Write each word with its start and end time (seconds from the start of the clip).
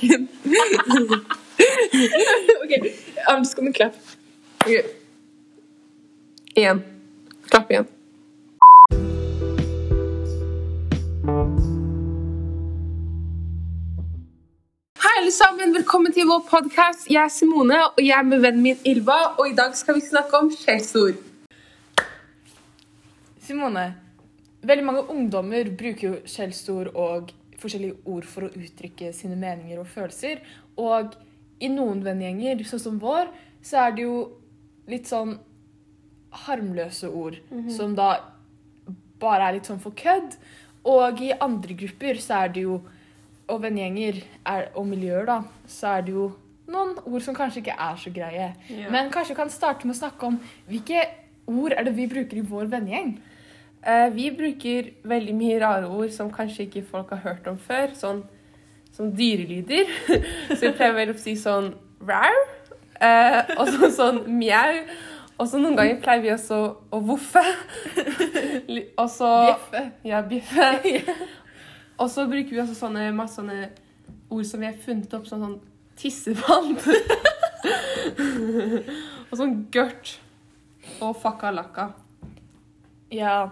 mikken. 0.00 0.28
OK, 2.64 2.94
I'm 3.28 3.38
just 3.38 3.56
gonna 3.56 3.72
clap. 3.72 3.94
OK. 4.66 4.84
Igjen. 6.54 6.82
Klapp 7.48 7.70
igjen. 7.70 7.86
Hei, 15.00 15.18
alle 15.18 15.32
sammen. 15.32 15.74
Velkommen 15.74 16.12
til 16.12 16.26
vår 16.28 16.44
podkast. 16.48 17.10
Jeg 17.10 17.24
er 17.24 17.28
Simone, 17.28 17.78
og 17.96 18.04
jeg 18.04 18.18
er 18.18 18.22
med 18.22 18.40
vennen 18.40 18.62
min 18.62 18.76
Ylva. 18.86 19.34
Og 19.38 19.50
i 19.50 19.54
dag 19.54 19.76
skal 19.76 19.94
vi 19.94 20.00
snakke 20.04 20.36
om 20.36 20.50
skjellsord. 20.52 21.14
Simone, 23.40 23.94
veldig 24.62 24.84
mange 24.84 25.10
ungdommer 25.10 25.70
bruker 25.78 26.08
jo 26.08 26.14
skjellsord 26.28 26.92
og 26.94 27.32
forskjellige 27.60 28.00
ord 28.10 28.26
for 28.28 28.46
å 28.46 28.52
uttrykke 28.52 29.12
sine 29.16 29.36
meninger 29.40 29.80
og 29.82 29.86
følelser. 29.90 30.40
Og 30.80 31.14
i 31.60 31.68
noen 31.68 32.02
vennegjenger, 32.04 32.64
sånn 32.64 32.80
som 32.86 32.98
vår, 33.02 33.28
så 33.62 33.86
er 33.86 33.96
det 33.96 34.06
jo 34.06 34.16
litt 34.90 35.06
sånn 35.10 35.36
harmløse 36.46 37.10
ord. 37.10 37.36
Som 37.74 37.94
da 37.98 38.12
bare 39.20 39.48
er 39.48 39.58
litt 39.58 39.68
sånn 39.68 39.82
for 39.82 39.92
kødd. 39.92 40.36
Og 40.88 41.20
i 41.20 41.32
andre 41.36 41.74
grupper 41.76 42.20
så 42.22 42.44
er 42.44 42.54
det 42.54 42.62
jo 42.64 42.80
og 43.50 43.62
vennegjenger 43.64 44.22
er- 44.46 44.68
og 44.76 44.86
miljøer, 44.86 45.26
da, 45.26 45.42
så 45.66 45.98
er 45.98 46.02
det 46.06 46.12
jo 46.14 46.28
noen 46.70 46.96
ord 47.04 47.22
som 47.22 47.34
kanskje 47.34 47.64
ikke 47.64 47.74
er 47.78 47.96
så 47.96 48.12
greie. 48.14 48.54
Ja. 48.70 48.90
Men 48.90 49.10
kanskje 49.10 49.34
vi 49.34 49.40
kan 49.40 49.50
starte 49.50 49.86
med 49.86 49.96
å 49.96 49.98
snakke 49.98 50.22
om 50.28 50.40
hvilke 50.68 51.02
ord 51.48 51.72
er 51.72 51.82
det 51.84 51.96
vi 51.96 52.06
bruker 52.06 52.38
i 52.38 52.46
vår 52.46 52.70
vennegjeng? 52.70 53.18
Eh, 53.80 54.08
vi 54.12 54.28
bruker 54.36 54.90
veldig 55.08 55.34
mye 55.34 55.60
rare 55.62 55.88
ord 55.88 56.10
som 56.12 56.32
kanskje 56.32 56.66
ikke 56.66 56.84
folk 56.90 57.14
har 57.14 57.22
hørt 57.24 57.46
om 57.48 57.56
før. 57.58 57.94
Sånn 57.96 58.24
som 58.92 59.12
dyrelyder. 59.16 59.88
Så 60.56 60.66
vi 60.66 60.74
pleier 60.76 60.96
vel 60.98 61.14
å 61.14 61.20
si 61.20 61.36
sånn 61.40 61.72
rar. 62.08 62.36
Eh, 63.00 63.54
og 63.56 63.70
så 63.72 63.88
sånn 63.96 64.26
mjau. 64.28 64.82
Og 65.40 65.48
så 65.48 65.56
noen 65.56 65.78
ganger 65.78 66.02
pleier 66.02 66.20
vi 66.20 66.32
også 66.34 66.58
å 66.92 66.98
voffe. 67.00 67.40
Og 69.00 69.06
så 69.08 69.30
Bjeffe. 69.46 69.84
Ja, 70.04 70.20
bjeffe. 70.20 71.14
Og 72.00 72.10
så 72.12 72.26
bruker 72.28 72.52
vi 72.52 72.60
også 72.60 72.76
sånne 72.76 73.06
masse 73.12 73.40
sånne 73.40 73.70
ord 74.32 74.46
som 74.48 74.62
vi 74.62 74.68
har 74.68 74.76
funnet 74.84 75.12
opp, 75.16 75.26
sånn, 75.28 75.42
sånn 75.44 75.58
tissevann. 76.00 76.76
og 79.28 79.34
sånn 79.36 79.56
gørt. 79.72 80.14
Og 81.04 81.12
fakka-lakka. 81.20 81.90
Ja, 83.12 83.50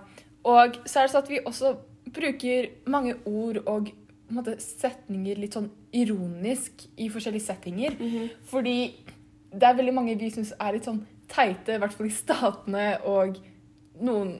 og 0.48 0.78
så 0.88 1.00
er 1.02 1.06
det 1.06 1.12
sånn 1.12 1.24
at 1.24 1.30
vi 1.32 1.40
også 1.44 1.74
bruker 2.16 2.68
mange 2.88 3.14
ord 3.28 3.60
og 3.66 3.90
på 4.28 4.32
en 4.34 4.38
måte, 4.40 4.54
setninger 4.60 5.38
litt 5.40 5.54
sånn 5.56 5.70
ironisk 5.96 6.82
i 7.00 7.06
forskjellige 7.12 7.46
settinger. 7.46 7.94
Fordi 8.50 8.74
det 9.52 9.64
er 9.70 9.78
veldig 9.78 9.94
mange 9.96 10.16
vi 10.20 10.28
syns 10.34 10.50
er 10.60 10.74
litt 10.76 10.84
sånn 10.88 11.00
teite, 11.32 11.76
i 11.76 11.80
hvert 11.80 11.94
fall 11.96 12.08
i 12.08 12.12
statene, 12.16 12.86
og 13.08 13.38
noen 14.00 14.38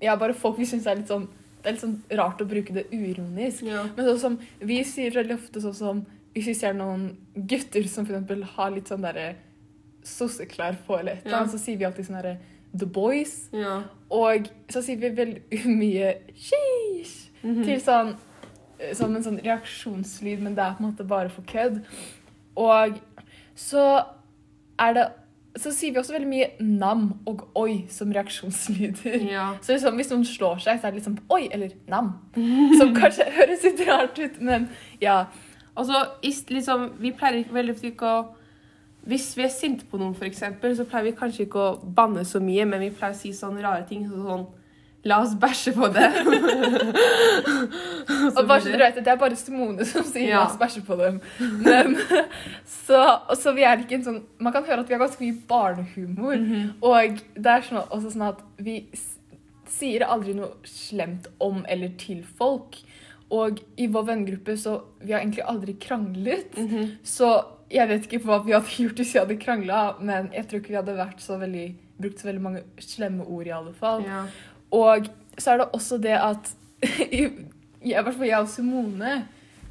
Ja, 0.00 0.14
bare 0.14 0.34
folk 0.38 0.58
vi 0.60 0.66
syns 0.70 0.86
er 0.86 0.94
litt 1.00 1.10
sånn 1.10 1.24
Det 1.58 1.66
er 1.66 1.74
litt 1.74 1.82
sånn 1.82 1.96
rart 2.14 2.38
å 2.40 2.46
bruke 2.46 2.72
det 2.76 2.84
uironisk. 2.94 3.64
Ja. 3.66 3.82
Men 3.96 4.06
sånn 4.06 4.20
som 4.22 4.38
vi 4.62 4.76
sier 4.86 5.10
veldig 5.10 5.34
ofte 5.34 5.60
sånn 5.64 5.74
som 5.74 6.04
hvis 6.36 6.46
vi 6.52 6.54
ser 6.54 6.76
noen 6.78 7.16
gutter 7.34 7.82
som 7.90 8.06
eksempel 8.06 8.44
har 8.54 8.70
litt 8.70 8.86
sånn 8.90 9.02
derre 9.02 9.32
sosseklær 10.06 10.78
på, 10.86 10.98
eller 11.00 11.18
et 11.18 11.26
eller 11.26 11.42
Ja. 11.42 11.46
så 11.50 11.58
sier 11.58 11.76
vi 11.76 11.84
alltid 11.84 12.06
sånn 12.06 12.22
derre 12.22 12.38
The 12.76 12.86
Boys. 12.86 13.48
ja. 13.52 13.82
Og 14.10 14.46
så 14.72 14.80
sier 14.82 14.96
vi 14.96 15.10
veldig 15.16 15.64
mye 15.80 16.14
sheesh 16.34 17.24
Mhm. 17.42 17.64
til 17.64 17.78
sånn 17.80 18.16
som 18.94 19.14
en 19.16 19.22
sånn 19.22 19.40
reaksjonslyd, 19.44 20.40
men 20.40 20.54
det 20.54 20.62
er 20.64 20.72
på 20.74 20.82
en 20.84 20.90
måte 20.92 21.04
bare 21.06 21.28
for 21.30 21.42
kødd. 21.42 21.84
Og 22.56 22.98
så 23.56 24.04
er 24.78 24.92
det 24.94 25.06
Så 25.58 25.72
sier 25.74 25.90
vi 25.92 25.98
også 25.98 26.12
veldig 26.14 26.28
mye 26.28 26.48
nam 26.60 27.20
og 27.26 27.48
oi 27.56 27.84
som 27.90 28.12
reaksjonslyder. 28.12 29.28
ja. 29.30 29.54
Så 29.60 29.72
liksom, 29.74 29.94
hvis 29.98 30.10
noen 30.10 30.24
slår 30.24 30.60
seg, 30.62 30.78
så 30.80 30.86
er 30.86 30.90
det 30.92 31.00
liksom 31.00 31.18
oi 31.30 31.48
eller 31.52 31.70
nam. 31.88 32.12
Som 32.78 32.94
kanskje 33.00 33.26
høres 33.34 33.64
litt 33.64 33.80
rart 33.88 34.18
ut, 34.18 34.40
men 34.40 34.68
ja. 35.00 35.24
Og 35.76 35.86
så 35.86 36.04
liksom, 36.22 36.92
Vi 37.00 37.10
pleier 37.12 37.40
ikke 37.44 37.54
veldig 37.54 37.74
ofte 37.74 37.90
ikke 37.90 38.06
å 38.06 38.26
Hvis 39.08 39.30
vi 39.38 39.44
er 39.46 39.52
sinte 39.52 39.86
på 39.88 39.96
noen, 40.00 40.12
eksempel, 40.26 40.74
så 40.76 40.84
pleier 40.88 41.06
vi 41.08 41.16
kanskje 41.16 41.46
ikke 41.46 41.62
å 41.64 41.76
banne 41.96 42.26
så 42.28 42.40
mye, 42.44 42.66
men 42.68 42.82
vi 42.84 42.90
pleier 42.92 43.14
å 43.16 43.18
si 43.18 43.32
sånne 43.32 43.64
rare 43.64 43.86
ting 43.88 44.04
som 44.08 44.24
sånn 44.26 44.46
La 45.06 45.20
oss 45.22 45.30
bæsje 45.38 45.70
på 45.76 45.86
det. 45.94 46.08
Og 48.36 48.46
bare 48.48 48.60
så 48.60 48.68
dere 48.72 48.88
vet, 48.88 48.96
Det 49.04 49.12
er 49.12 49.16
bare 49.20 49.36
Simone 49.38 49.84
som 49.86 50.04
sier 50.04 50.28
Ja. 50.32 50.40
la 50.40 50.46
oss 50.48 50.56
bæsje 50.58 50.82
på 50.84 50.96
dem. 50.98 51.20
Men, 51.62 51.94
så, 52.86 52.98
så 53.38 53.52
vi 53.56 53.62
er 53.66 53.78
ikke 53.78 53.94
en 54.00 54.04
sånn 54.08 54.18
Man 54.42 54.52
kan 54.52 54.64
høre 54.66 54.80
at 54.82 54.88
vi 54.90 54.94
har 54.96 55.04
ganske 55.04 55.22
mye 55.22 55.38
barnehumor. 55.48 56.36
Mhm. 56.36 56.72
Og 56.82 57.22
det 57.36 57.46
er 57.54 57.62
sånn, 57.68 57.84
også 57.88 58.10
sånn 58.16 58.26
at 58.28 58.42
vi 58.58 58.80
sier 59.68 60.02
aldri 60.08 60.34
noe 60.34 60.50
slemt 60.66 61.28
om 61.44 61.62
eller 61.68 61.88
til 62.00 62.24
folk. 62.24 62.76
Og 63.30 63.60
i 63.76 63.86
vår 63.92 64.04
vennegruppe 64.08 64.56
så 64.58 64.80
vi 65.02 65.12
har 65.12 65.20
egentlig 65.22 65.44
aldri 65.46 65.76
kranglet. 65.80 66.56
Mhm. 66.58 66.96
Så 67.04 67.30
jeg 67.70 67.88
vet 67.88 68.06
ikke 68.06 68.22
hva 68.24 68.38
vi 68.44 68.54
hadde 68.56 68.72
gjort 68.72 69.00
hvis 69.00 69.14
vi 69.14 69.20
hadde 69.20 69.38
krangla, 69.40 69.80
men 70.00 70.30
jeg 70.34 70.48
tror 70.48 70.62
ikke 70.62 70.72
vi 70.72 70.80
hadde 70.80 71.08
så 71.24 71.38
veldig, 71.40 71.66
brukt 71.98 72.20
så 72.20 72.28
veldig 72.30 72.44
mange 72.44 72.62
slemme 72.80 73.26
ord 73.26 73.48
i 73.48 73.56
alle 73.56 73.74
fall. 73.76 74.04
Ja. 74.06 74.22
Og 74.74 75.10
så 75.38 75.52
er 75.52 75.62
det 75.62 75.68
også 75.76 75.98
det 76.02 76.16
at 76.16 76.54
i 77.20 77.92
hvert 77.92 78.14
fall 78.14 78.28
jeg 78.28 78.38
og 78.38 78.48
Simone 78.48 79.18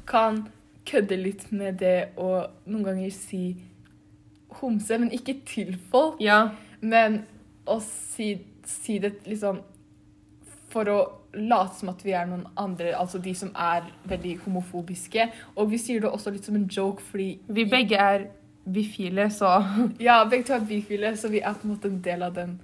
kan 0.08 0.46
kødde 0.88 1.18
litt 1.20 1.48
med 1.52 1.80
det 1.82 2.12
å 2.16 2.46
noen 2.68 2.86
ganger 2.86 3.10
si 3.12 3.42
homse, 4.60 4.96
men 4.98 5.12
ikke 5.12 5.40
til 5.48 5.74
folk. 5.90 6.20
ja. 6.22 6.48
Men 6.80 7.24
å 7.68 7.80
si, 7.82 8.36
si 8.64 9.00
det 9.02 9.18
liksom 9.26 9.58
for 10.68 10.84
å 10.92 10.98
late 11.34 11.74
som 11.78 11.88
at 11.92 12.02
vi 12.04 12.12
er 12.12 12.26
noen 12.26 12.46
andre, 12.56 12.92
altså 12.96 13.18
de 13.22 13.34
som 13.34 13.50
er 13.54 13.86
veldig 14.08 14.38
homofobiske. 14.46 15.28
Og 15.56 15.70
vi 15.70 15.78
sier 15.78 16.00
det 16.00 16.10
også 16.10 16.32
litt 16.34 16.44
som 16.44 16.56
en 16.56 16.68
joke, 16.68 17.00
fordi 17.02 17.38
Vi 17.48 17.64
begge 17.64 17.96
er 18.00 18.26
bifile, 18.68 19.28
så 19.32 19.52
Ja, 20.00 20.24
begge 20.28 20.44
to 20.46 20.54
er 20.54 20.60
bifile, 20.68 21.14
så 21.16 21.28
vi 21.32 21.40
er 21.40 21.52
på 21.54 21.68
en 21.68 21.74
måte 21.76 21.88
en 21.88 22.00
del 22.04 22.22
av 22.22 22.34
den 22.34 22.58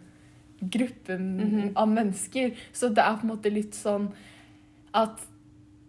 gruppen 0.61 1.37
Mhm. 1.37 1.73
av 1.77 1.89
mennesker. 1.89 2.53
Så 2.73 2.89
det 2.95 2.99
er 3.05 3.17
på 3.17 3.25
en 3.29 3.37
måte 3.37 3.53
litt 3.53 3.75
sånn 3.75 4.09
at 4.95 5.21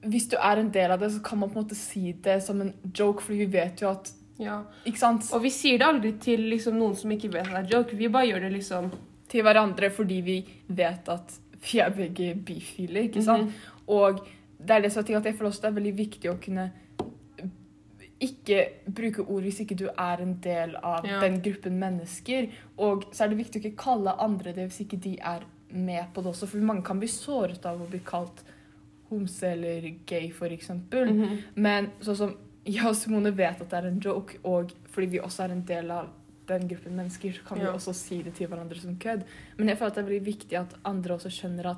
hvis 0.05 0.27
du 0.29 0.35
er 0.37 0.59
en 0.59 0.69
del 0.71 0.91
av 0.91 0.99
det, 0.99 1.11
så 1.11 1.21
kan 1.23 1.39
man 1.39 1.49
på 1.49 1.57
en 1.59 1.63
måte 1.65 1.75
si 1.75 2.11
det 2.21 2.43
som 2.43 2.59
en 2.61 2.73
joke, 2.93 3.21
fordi 3.21 3.37
vi 3.45 3.45
vet 3.57 3.81
jo 3.81 3.89
at 3.89 4.11
ja. 4.37 4.63
Ikke 4.85 4.99
sant? 4.99 5.29
Og 5.33 5.41
vi 5.45 5.49
sier 5.49 5.77
det 5.79 5.87
aldri 5.87 6.11
til 6.19 6.41
liksom, 6.51 6.75
noen 6.77 6.95
som 6.95 7.09
ikke 7.11 7.31
vet 7.31 7.47
at 7.47 7.53
det 7.69 7.73
er 7.73 7.77
joke. 7.77 7.95
Vi 7.95 8.09
bare 8.09 8.27
gjør 8.27 8.41
det 8.41 8.51
liksom 8.53 8.91
Til 9.31 9.41
hverandre 9.41 9.89
fordi 9.89 10.21
vi 10.21 10.45
vet 10.69 11.07
at 11.09 11.31
vi 11.71 11.79
er 11.79 11.89
begge 11.89 12.35
bifile, 12.45 13.03
ikke 13.09 13.23
sant? 13.23 13.45
Mhm. 13.47 13.53
Og 13.87 14.19
det 14.59 14.69
er 14.75 14.81
det 14.81 14.91
som 14.91 15.03
er 15.03 15.17
at 15.17 15.23
føler 15.37 15.49
også 15.49 15.61
det 15.61 15.69
er 15.69 15.79
veldig 15.81 15.97
viktig 15.97 16.29
å 16.31 16.37
kunne 16.41 16.71
ikke 18.25 18.59
bruke 18.95 19.25
ord 19.27 19.43
hvis 19.43 19.59
ikke 19.65 19.75
du 19.77 19.85
er 19.91 20.21
en 20.23 20.37
del 20.43 20.75
av 20.81 21.05
Ja. 21.05 21.19
den 21.19 21.41
gruppen 21.41 21.77
mennesker. 21.79 22.47
Og 22.77 23.03
så 23.11 23.23
er 23.25 23.27
det 23.29 23.37
viktig 23.37 23.61
å 23.61 23.65
ikke 23.65 23.83
kalle 23.83 24.15
andre 24.19 24.53
det 24.53 24.69
hvis 24.69 24.81
ikke 24.85 24.99
de 25.01 25.17
er 25.21 25.41
med 25.71 26.13
på 26.13 26.21
det 26.23 26.31
også. 26.31 26.47
For 26.47 26.57
mange 26.57 26.83
kan 26.83 26.99
bli 26.99 27.07
såret 27.07 27.65
av 27.65 27.81
å 27.81 27.89
bli 27.89 27.99
kalt 27.99 28.43
homse 29.09 29.43
eller 29.43 29.81
gay, 30.05 30.29
f.eks. 30.29 30.69
Mhm. 30.69 31.37
Men 31.55 31.91
sånn 32.01 32.15
som 32.15 32.37
jeg 32.65 32.85
og 32.85 32.95
Simone 32.95 33.31
vet 33.35 33.61
at 33.61 33.69
det 33.69 33.73
er 33.83 33.87
en 33.87 33.99
joke, 33.99 34.37
og 34.43 34.71
fordi 34.89 35.07
vi 35.07 35.19
også 35.19 35.43
er 35.43 35.51
en 35.51 35.61
del 35.65 35.91
av 35.91 36.07
den 36.47 36.67
gruppen 36.67 36.95
mennesker, 36.95 37.33
så 37.33 37.43
kan 37.47 37.57
Ja. 37.59 37.71
vi 37.71 37.77
også 37.77 37.93
si 37.95 38.21
det 38.23 38.33
til 38.35 38.47
hverandre 38.47 38.79
som 38.79 38.95
kødd. 38.97 39.23
Men 39.57 39.67
jeg 39.67 39.77
føler 39.77 39.87
at 39.87 39.95
det 39.95 40.03
er 40.05 40.09
veldig 40.09 40.25
viktig 40.25 40.53
at 40.59 40.73
andre 40.85 41.13
også 41.15 41.29
skjønner 41.31 41.65
at 41.71 41.77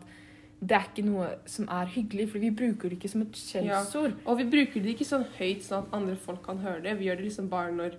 det 0.60 0.72
er 0.76 0.86
ikke 0.90 1.06
noe 1.06 1.28
som 1.46 1.68
er 1.70 1.86
hyggelig, 1.86 2.30
for 2.32 2.40
vi 2.40 2.50
bruker 2.50 2.90
det 2.90 2.98
ikke 3.00 3.10
som 3.10 3.22
et 3.22 3.32
skjellsord. 3.34 4.14
Og 4.26 4.38
vi 4.40 4.44
bruker 4.46 4.82
det 4.82 4.96
ikke 4.96 5.06
sånn 5.06 5.26
høyt 5.38 5.62
sånn 5.62 5.84
at 5.86 5.94
andre 5.94 6.16
folk 6.16 6.42
kan 6.44 6.58
høre 6.58 6.82
det. 6.82 6.98
Vi 6.98 7.06
gjør 7.06 7.18
det 7.18 7.26
liksom 7.26 7.50
bare 7.50 7.72
når 7.72 7.96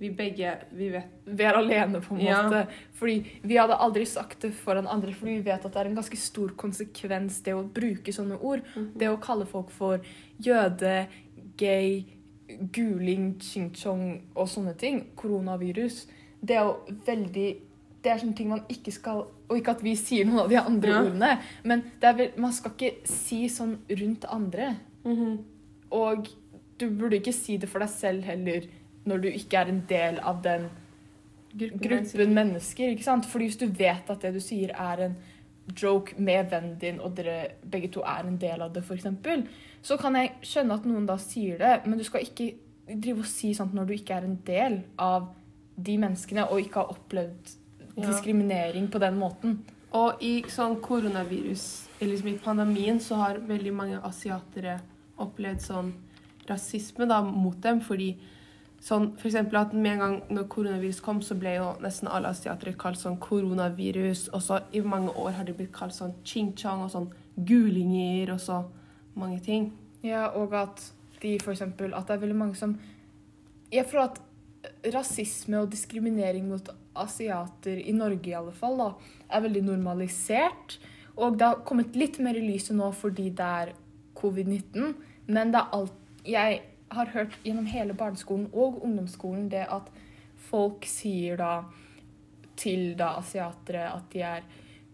vi 0.00 0.08
begge 0.10 0.56
vi 0.72 0.88
vet 0.88 1.04
Vi 1.26 1.44
er 1.44 1.52
alene, 1.54 2.00
på 2.00 2.14
en 2.16 2.20
Ja. 2.20 2.42
måte. 2.42 2.68
Fordi 2.94 3.26
vi 3.44 3.54
hadde 3.56 3.76
aldri 3.78 4.04
sagt 4.06 4.40
det 4.40 4.52
foran 4.54 4.86
andre, 4.88 5.12
fordi 5.12 5.36
vi 5.36 5.42
vet 5.52 5.64
at 5.64 5.72
det 5.72 5.76
er 5.76 5.86
en 5.90 5.94
ganske 5.94 6.16
stor 6.16 6.48
konsekvens, 6.56 7.42
det 7.42 7.52
å 7.54 7.62
bruke 7.70 8.08
sånne 8.12 8.40
ord. 8.42 8.62
Det 8.96 9.06
å 9.08 9.20
kalle 9.20 9.46
folk 9.46 9.70
for 9.70 10.00
jøde, 10.40 11.06
gay, 11.56 12.06
guling, 12.72 13.34
ching-chong 13.38 14.22
og 14.34 14.48
sånne 14.48 14.76
ting, 14.76 15.04
koronavirus, 15.16 16.06
det 16.42 16.56
er 16.56 16.64
jo 16.64 16.76
veldig 17.06 17.48
Det 18.02 18.10
er 18.12 18.18
sånne 18.22 18.36
ting 18.36 18.48
man 18.48 18.62
ikke 18.72 18.92
skal 18.96 19.26
Og 19.50 19.58
ikke 19.58 19.74
at 19.76 19.82
vi 19.84 19.92
sier 19.96 20.24
noen 20.24 20.38
av 20.46 20.48
de 20.48 20.56
andre 20.56 20.88
Ja. 20.90 21.00
ordene, 21.04 21.38
men 21.64 21.82
det 22.00 22.16
vel, 22.16 22.30
man 22.40 22.52
skal 22.52 22.70
ikke 22.72 23.06
si 23.06 23.42
sånn 23.48 23.74
rundt 23.90 24.24
andre. 24.30 24.76
Og 25.90 26.28
du 26.80 26.86
burde 26.90 27.16
ikke 27.18 27.32
si 27.34 27.56
det 27.58 27.68
for 27.68 27.80
deg 27.82 27.88
selv 27.92 28.24
heller 28.24 28.62
når 29.04 29.20
du 29.20 29.28
ikke 29.28 29.58
er 29.58 29.68
en 29.68 29.82
del 29.88 30.18
av 30.20 30.40
den 30.42 30.68
gruppen 31.56 32.34
mennesker. 32.34 32.90
ikke 32.94 33.02
sant? 33.04 33.26
Fordi 33.26 33.44
hvis 33.48 33.58
du 33.58 33.66
vet 33.66 34.08
at 34.10 34.20
det 34.22 34.32
du 34.34 34.40
sier 34.40 34.70
er 34.70 35.04
en 35.08 35.16
joke 35.76 36.14
med 36.18 36.50
vennen 36.50 36.78
din, 36.80 37.00
og 37.00 37.14
dere 37.16 37.50
begge 37.70 37.90
to 37.94 38.00
er 38.00 38.26
en 38.26 38.38
del 38.38 38.62
av 38.62 38.72
det, 38.72 38.82
f.eks., 38.84 39.06
så 39.82 39.96
kan 39.98 40.14
jeg 40.14 40.32
skjønne 40.42 40.74
at 40.74 40.86
noen 40.86 41.06
da 41.06 41.16
sier 41.16 41.58
det, 41.58 41.86
men 41.86 41.98
du 41.98 42.04
skal 42.04 42.20
ikke 42.24 42.54
drive 42.90 43.18
og 43.22 43.26
si 43.30 43.52
sånt 43.54 43.74
når 43.74 43.86
du 43.86 43.92
ikke 43.94 44.14
er 44.16 44.24
en 44.26 44.38
del 44.46 44.80
av 44.98 45.28
de 45.76 45.96
menneskene 45.98 46.48
og 46.50 46.60
ikke 46.60 46.74
har 46.74 46.94
opplevd 46.94 47.56
Ja. 47.96 48.06
diskriminering 48.06 48.88
på 48.90 48.98
den 48.98 49.18
måten. 49.18 49.58
Og 49.92 50.22
i 50.22 50.42
sånn 50.42 50.80
koronavirus, 50.80 51.88
eller 52.00 52.12
liksom 52.12 52.28
i 52.28 52.38
pandemien, 52.38 53.00
så 53.00 53.14
har 53.16 53.38
veldig 53.38 53.72
mange 53.74 54.00
asiatere 54.02 54.80
opplevd 55.18 55.60
sånn 55.60 55.92
rasisme 56.48 57.08
da, 57.08 57.20
mot 57.22 57.60
dem. 57.60 57.80
Fordi 57.80 58.16
sånn 58.80 59.18
for 59.18 59.56
at 59.56 59.74
med 59.74 59.92
en 59.92 59.98
gang 59.98 60.22
når 60.30 60.48
koronavirus 60.48 61.00
kom, 61.02 61.20
så 61.20 61.34
ble 61.38 61.56
jo 61.56 61.74
nesten 61.82 62.08
alle 62.08 62.28
asiatere 62.28 62.76
kalt 62.78 62.98
sånn 62.98 63.18
koronavirus. 63.18 64.28
Og 64.32 64.40
så 64.40 64.62
i 64.72 64.80
mange 64.80 65.10
år 65.10 65.32
har 65.32 65.44
de 65.44 65.52
blitt 65.52 65.72
kalt 65.72 65.92
sånn 65.92 66.14
ching-chong 66.24 66.84
og 66.84 66.90
sånn 66.90 67.10
gulinger 67.36 68.32
og 68.32 68.40
så 68.40 68.64
mange 69.16 69.40
ting. 69.42 69.72
Ja, 70.02 70.28
og 70.28 70.54
at 70.54 70.92
de 71.20 71.38
for 71.38 71.52
eksempel 71.52 71.92
At 71.94 72.06
det 72.06 72.14
er 72.14 72.20
veldig 72.22 72.36
mange 72.36 72.54
som 72.56 72.78
Jeg 73.70 73.84
føler 73.84 74.04
at 74.04 74.20
rasisme 74.94 75.60
og 75.60 75.70
diskriminering 75.72 76.48
mot 76.48 76.70
asiater, 77.00 77.78
i 77.78 77.92
Norge 77.96 78.30
i 78.30 78.36
alle 78.36 78.54
fall, 78.56 78.78
da, 78.80 78.90
er 79.30 79.44
veldig 79.44 79.62
normalisert. 79.66 80.78
Og 81.20 81.38
det 81.38 81.46
har 81.46 81.62
kommet 81.68 81.96
litt 81.98 82.18
mer 82.22 82.38
i 82.38 82.44
lyset 82.44 82.76
nå 82.76 82.90
fordi 82.96 83.28
det 83.36 83.50
er 83.62 83.74
covid-19. 84.18 84.94
Men 85.30 85.52
det 85.52 85.60
er 85.60 85.74
alt 85.76 85.96
Jeg 86.26 86.62
har 86.92 87.12
hørt 87.14 87.36
gjennom 87.44 87.66
hele 87.70 87.94
barneskolen 87.96 88.50
og 88.52 88.82
ungdomsskolen 88.84 89.46
det 89.48 89.62
at 89.72 89.86
folk 90.50 90.84
sier 90.88 91.38
da 91.40 91.52
til 92.60 92.92
da 92.98 93.14
asiatere 93.20 93.86
at 93.88 94.10
de 94.12 94.24
er 94.26 94.42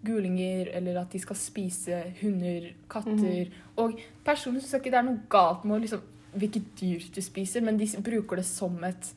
gulinger, 0.06 0.68
eller 0.76 1.00
at 1.00 1.10
de 1.10 1.18
skal 1.18 1.38
spise 1.40 2.02
hunder, 2.20 2.68
katter. 2.90 3.50
Og 3.80 3.96
personlig 4.24 4.62
syns 4.62 4.76
jeg 4.76 4.84
ikke 4.84 4.92
det 4.94 5.00
er 5.00 5.08
noe 5.08 5.24
galt 5.32 5.64
med 5.66 5.78
å 5.78 5.80
liksom, 5.82 6.04
hvilket 6.36 6.68
dyr 6.78 7.08
du 7.16 7.20
spiser, 7.24 7.64
men 7.66 7.80
de 7.80 7.88
bruker 8.06 8.38
det 8.38 8.46
som 8.46 8.76
et 8.86 9.10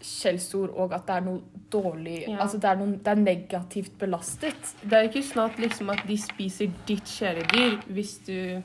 skjellsord, 0.00 0.70
og 0.76 0.92
at 0.94 1.06
det 1.06 1.14
er 1.16 1.20
noe 1.26 1.40
dårlig 1.72 2.28
Ja. 2.28 2.38
Altså 2.42 2.58
det 2.58 2.64
er, 2.70 2.76
noen, 2.76 2.98
det 2.98 3.08
er 3.12 3.14
negativt 3.22 3.98
belastet. 3.98 4.74
Det 4.82 4.92
er 4.92 5.08
ikke 5.08 5.22
sånn 5.22 5.50
at, 5.50 5.58
liksom, 5.58 5.90
at 5.90 6.04
de 6.08 6.16
spiser 6.18 6.70
ditt 6.86 7.04
kjæledyr 7.04 7.80
hvis 7.88 8.18
du 8.26 8.62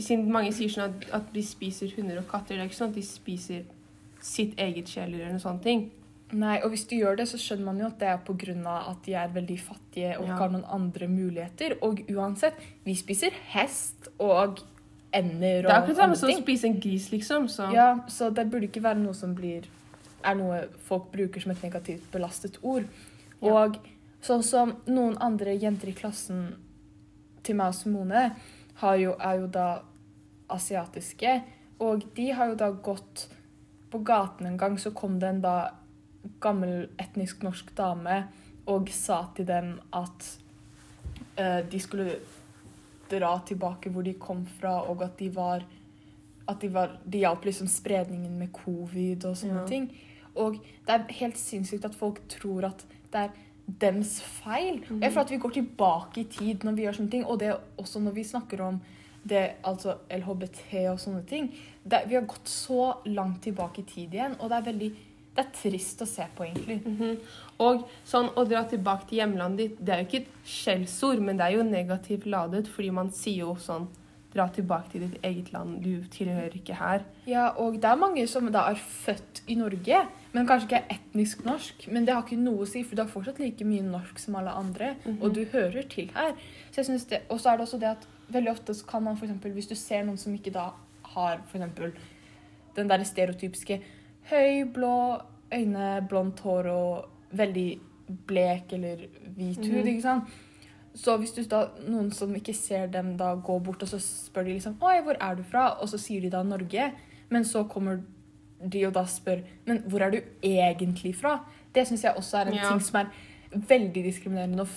Siden 0.00 0.30
mange 0.32 0.52
sier 0.54 0.70
sånn 0.70 0.92
at, 0.92 1.04
at 1.12 1.32
de 1.34 1.42
spiser 1.44 1.90
hunder 1.96 2.20
og 2.20 2.28
katter, 2.30 2.54
det 2.56 2.62
er 2.62 2.70
ikke 2.70 2.78
sånn 2.78 2.92
at 2.94 2.98
de 2.98 3.02
spiser 3.06 3.64
sitt 4.24 4.54
eget 4.60 4.88
kjæledyr 4.88 5.24
eller 5.24 5.34
noen 5.34 5.42
sånne 5.42 5.64
ting. 5.64 5.82
Nei, 6.34 6.56
og 6.64 6.70
hvis 6.72 6.86
du 6.88 6.94
gjør 6.96 7.18
det, 7.20 7.26
så 7.28 7.38
skjønner 7.38 7.66
man 7.68 7.80
jo 7.82 7.88
at 7.90 7.98
det 8.00 8.08
er 8.08 8.22
pga. 8.24 8.76
at 8.90 9.02
de 9.04 9.14
er 9.14 9.28
veldig 9.34 9.58
fattige 9.60 10.18
og 10.18 10.24
Ja. 10.26 10.32
ikke 10.32 10.38
har 10.38 10.50
noen 10.54 10.64
andre 10.64 11.08
muligheter. 11.08 11.76
Og 11.82 12.00
uansett, 12.10 12.54
vi 12.84 12.94
spiser 12.94 13.30
hest 13.52 14.08
og 14.18 14.62
ender 15.14 15.64
Det 15.64 15.70
er 15.70 15.78
akkurat 15.78 16.02
samme 16.02 16.18
som 16.18 16.32
å 16.32 16.36
spise 16.40 16.68
en 16.68 16.76
gris, 16.80 17.08
liksom. 17.12 17.48
Så. 17.52 17.70
Ja, 17.74 17.88
så 18.10 18.30
det 18.34 18.48
burde 18.50 18.68
ikke 18.68 18.82
være 18.84 19.02
noe 19.02 19.16
som 19.16 19.34
blir 19.36 19.68
er 20.24 20.38
noe 20.38 20.60
folk 20.86 21.10
bruker 21.12 21.42
som 21.42 21.52
et 21.54 21.62
negativt 21.64 22.06
belastet 22.12 22.58
ord. 22.62 22.86
Ja. 23.44 23.64
Og 23.64 23.78
sånn 24.24 24.44
som 24.46 24.76
noen 24.88 25.18
andre 25.22 25.56
jenter 25.60 25.92
i 25.92 25.96
klassen 25.96 26.46
til 27.44 27.58
meg 27.58 27.74
og 27.74 27.78
Simone 27.78 28.24
har 28.80 29.00
jo, 29.00 29.14
er 29.20 29.42
jo 29.42 29.50
da 29.52 29.68
asiatiske, 30.54 31.34
og 31.84 32.04
de 32.16 32.30
har 32.36 32.52
jo 32.52 32.58
da 32.58 32.70
gått 32.72 33.26
på 33.92 34.00
gaten 34.06 34.48
en 34.48 34.58
gang, 34.58 34.78
så 34.80 34.94
kom 34.96 35.18
det 35.20 35.28
en 35.28 35.42
da 35.44 35.56
gammel 36.42 36.88
etnisk 37.00 37.44
norsk 37.44 37.74
dame 37.76 38.24
og 38.70 38.88
sa 38.94 39.26
til 39.36 39.46
dem 39.48 39.74
at 39.92 40.28
uh, 41.36 41.60
de 41.68 41.80
skulle 41.82 42.16
dra 43.10 43.38
tilbake 43.46 43.90
hvor 43.90 44.02
de 44.06 44.14
kom 44.14 44.46
fra, 44.60 44.80
og 44.90 45.02
at 45.02 45.18
de 45.18 45.28
var 45.34 45.64
at 46.48 46.60
de, 46.60 46.68
var, 46.68 46.98
de 47.08 47.18
hjalp 47.22 47.44
liksom 47.48 47.66
spredningen 47.72 48.34
med 48.38 48.50
covid 48.52 49.24
og 49.24 49.36
sånne 49.36 49.62
Ja. 49.62 49.66
ting. 49.66 49.86
Og 50.36 50.58
det 50.86 50.92
er 50.92 51.06
helt 51.20 51.38
sinnssykt 51.38 51.84
at 51.84 51.94
folk 51.94 52.20
tror 52.28 52.66
at 52.66 52.84
det 53.12 53.20
er 53.20 53.30
dems 53.80 54.20
feil. 54.20 54.82
Mm. 54.90 55.00
Jeg 55.02 55.12
føler 55.12 55.24
at 55.24 55.30
vi 55.30 55.38
går 55.38 55.50
tilbake 55.56 56.20
i 56.20 56.24
tid 56.24 56.64
når 56.64 56.72
vi 56.76 56.82
gjør 56.84 56.92
sånne 56.98 57.10
ting, 57.10 57.24
og 57.24 57.38
det 57.40 57.48
er 57.48 57.60
også 57.78 58.00
når 58.00 58.12
vi 58.12 58.24
snakker 58.24 58.60
om 58.60 58.80
det, 59.24 59.52
altså 59.64 59.94
LHBT 60.10 60.90
og 60.90 61.00
sånne 61.00 61.24
ting. 61.26 61.48
Det, 61.82 62.02
vi 62.08 62.14
har 62.14 62.26
gått 62.28 62.48
så 62.48 62.92
langt 63.06 63.40
tilbake 63.42 63.80
i 63.80 63.88
tid 63.88 64.12
igjen, 64.12 64.36
og 64.38 64.50
det 64.50 64.58
er 64.58 64.68
veldig 64.72 64.92
det 65.34 65.42
er 65.46 65.50
trist 65.62 66.02
å 66.02 66.06
se 66.06 66.26
på, 66.36 66.44
egentlig. 66.44 66.76
Mhm. 66.86 67.16
Og 67.62 67.84
sånn 68.06 68.32
å 68.34 68.44
dra 68.48 68.64
tilbake 68.70 69.08
til 69.08 69.20
hjemlandet 69.20 69.60
ditt, 69.60 69.82
det 69.86 69.94
er 69.94 70.00
jo 70.02 70.08
ikke 70.08 70.22
et 70.24 70.48
skjellsord, 70.54 71.20
men 71.22 71.38
det 71.38 71.46
er 71.46 71.58
jo 71.58 71.66
negativt 71.68 72.26
ladet, 72.26 72.66
fordi 72.70 72.90
man 72.94 73.12
sier 73.14 73.44
jo 73.44 73.58
sånn 73.60 73.90
Dra 74.34 74.48
tilbake 74.50 74.90
til 74.90 75.04
ditt 75.04 75.20
eget 75.22 75.52
land, 75.54 75.76
du 75.78 76.08
tilhører 76.10 76.56
ikke 76.58 76.74
her. 76.74 77.04
Ja, 77.30 77.52
og 77.54 77.76
det 77.78 77.86
er 77.86 78.00
mange 78.00 78.24
som 78.26 78.48
da 78.50 78.64
er 78.66 78.80
født 78.82 79.44
i 79.46 79.54
Norge, 79.54 80.00
men 80.32 80.48
kanskje 80.48 80.66
ikke 80.66 80.80
er 80.80 80.96
etnisk 80.96 81.44
norsk. 81.46 81.84
Men 81.94 82.02
det 82.02 82.16
har 82.16 82.24
ikke 82.24 82.40
noe 82.40 82.64
å 82.64 82.66
si, 82.66 82.82
for 82.82 82.98
du 82.98 83.04
har 83.04 83.12
fortsatt 83.12 83.38
like 83.38 83.62
mye 83.68 83.84
norsk 83.86 84.18
som 84.18 84.34
alle 84.40 84.56
andre, 84.58 84.96
og 85.20 85.36
du 85.36 85.44
hører 85.52 85.86
til 85.86 86.10
her. 86.16 86.34
Så 86.72 86.82
jeg 86.82 86.88
synes 86.90 87.06
det, 87.12 87.22
Og 87.30 87.38
så 87.38 87.52
er 87.52 87.60
det 87.60 87.68
også 87.68 87.78
det 87.78 87.92
at 87.92 88.08
veldig 88.34 88.50
ofte 88.50 88.74
så 88.74 88.86
kan 88.90 89.06
man 89.06 89.14
eksempel, 89.14 89.54
hvis 89.54 89.70
du 89.70 89.76
ser 89.78 90.02
noen 90.02 90.18
som 90.18 90.34
ikke 90.34 90.50
da 90.50 90.72
har 91.14 91.38
eksempel 91.38 91.94
den 92.74 92.90
der 92.90 93.04
stereotypiske 93.06 93.80
høy, 94.32 94.64
blå 94.74 95.20
øyne, 95.54 96.06
blondt 96.08 96.40
hår 96.40 96.70
og 96.72 97.13
veldig 97.36 97.68
blek 98.28 98.72
eller 98.76 99.06
hvit 99.36 99.58
hud, 99.64 99.82
mm. 99.82 99.88
ikke 99.94 100.02
sant? 100.02 100.24
Så 100.94 101.16
hvis 101.18 101.32
du 101.34 101.42
da, 101.50 101.64
noen 101.88 102.12
som 102.14 102.30
ikke 102.38 102.54
ser 102.54 102.86
dem 102.86 103.16
da 103.18 103.32
gå 103.34 103.56
bort, 103.66 103.82
og 103.82 103.88
så 103.90 103.98
spør 103.98 104.44
de 104.46 104.52
liksom 104.54 104.76
Oi, 104.80 105.00
hvor 105.02 105.16
er 105.20 105.34
du 105.34 105.42
fra? 105.42 105.72
Og 105.82 105.88
så 105.90 105.98
sier 105.98 106.20
de 106.22 106.30
da 106.30 106.42
Norge. 106.46 106.92
Men 107.34 107.44
så 107.44 107.64
kommer 107.66 108.02
de 108.62 108.84
og 108.86 108.92
da 108.94 109.02
spør 109.10 109.40
Men 109.66 109.82
hvor 109.90 110.04
er 110.06 110.10
du 110.14 110.20
egentlig 110.42 111.16
fra? 111.18 111.40
Det 111.74 111.86
syns 111.88 112.04
jeg 112.04 112.14
også 112.16 112.36
er 112.44 112.46
en 112.52 112.54
Ja. 112.60 112.68
ting 112.70 112.80
som 112.86 113.00
er 113.00 113.10
veldig 113.50 114.04
diskriminerende 114.04 114.60
og 114.62 114.68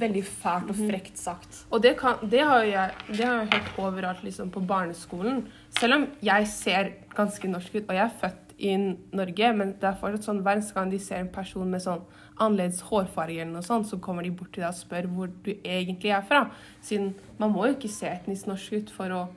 veldig 0.00 0.24
fælt 0.24 0.70
og 0.70 0.76
Mhm. 0.76 0.88
frekt 0.90 1.18
sagt. 1.18 1.66
Og 1.70 1.82
det, 1.82 1.96
kan, 1.98 2.16
det, 2.30 2.40
har 2.40 2.62
jeg, 2.62 2.90
det 3.08 3.24
har 3.24 3.38
jeg 3.44 3.48
hørt 3.52 3.78
overalt 3.78 4.22
liksom, 4.24 4.50
på 4.50 4.60
barneskolen. 4.60 5.46
Selv 5.78 5.94
om 5.94 6.06
jeg 6.22 6.46
ser 6.48 6.90
ganske 7.14 7.48
norsk 7.48 7.74
ut, 7.74 7.84
og 7.88 7.94
jeg 7.94 8.04
er 8.04 8.18
født 8.20 8.47
i 8.58 8.72
Norge, 9.14 9.52
men 9.54 9.72
det 9.78 9.86
er 9.86 9.98
fortsatt 10.00 10.24
sånn 10.26 10.42
hver 10.42 10.60
gang 10.74 10.90
de 10.90 10.98
ser 10.98 11.20
en 11.22 11.28
person 11.30 11.68
med 11.70 11.80
sånn 11.84 12.00
annerledes 12.38 12.80
hårfarge 12.88 13.40
eller 13.40 13.52
noe 13.52 13.62
sånt, 13.66 13.86
så 13.86 13.98
kommer 14.02 14.22
de 14.26 14.30
bort 14.34 14.52
til 14.52 14.62
deg 14.64 14.72
og 14.72 14.78
spør 14.78 15.06
hvor 15.14 15.30
du 15.44 15.52
egentlig 15.62 16.10
er 16.14 16.22
fra. 16.26 16.50
Siden 16.82 17.12
man 17.38 17.52
må 17.54 17.66
jo 17.66 17.76
ikke 17.76 17.90
se 17.90 18.06
etnisk 18.10 18.46
norsk 18.50 18.72
ut 18.72 18.90
for 18.90 19.14
å 19.14 19.28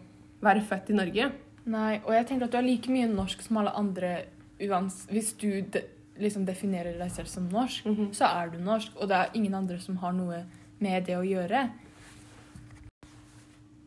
være 0.42 0.62
født 0.66 0.90
i 0.90 0.98
Norge. 0.98 1.32
Nei, 1.66 2.00
og 2.06 2.14
jeg 2.14 2.28
tenker 2.28 2.46
at 2.48 2.52
du 2.52 2.58
er 2.58 2.66
like 2.66 2.90
mye 2.90 3.10
norsk 3.10 3.42
som 3.46 3.58
alle 3.62 3.74
andre 3.78 4.26
Hvis 4.62 5.34
du 5.42 5.62
de, 5.62 5.82
liksom 6.22 6.46
definerer 6.46 6.98
deg 7.00 7.12
selv 7.12 7.28
som 7.28 7.48
norsk, 7.50 7.86
Mhm. 7.86 8.12
så 8.14 8.26
er 8.26 8.50
du 8.50 8.60
norsk, 8.60 8.92
og 9.02 9.08
det 9.10 9.18
er 9.18 9.30
ingen 9.34 9.56
andre 9.56 9.80
som 9.80 9.98
har 9.98 10.14
noe 10.14 10.44
med 10.80 11.06
det 11.06 11.16
å 11.18 11.26
gjøre. 11.26 11.72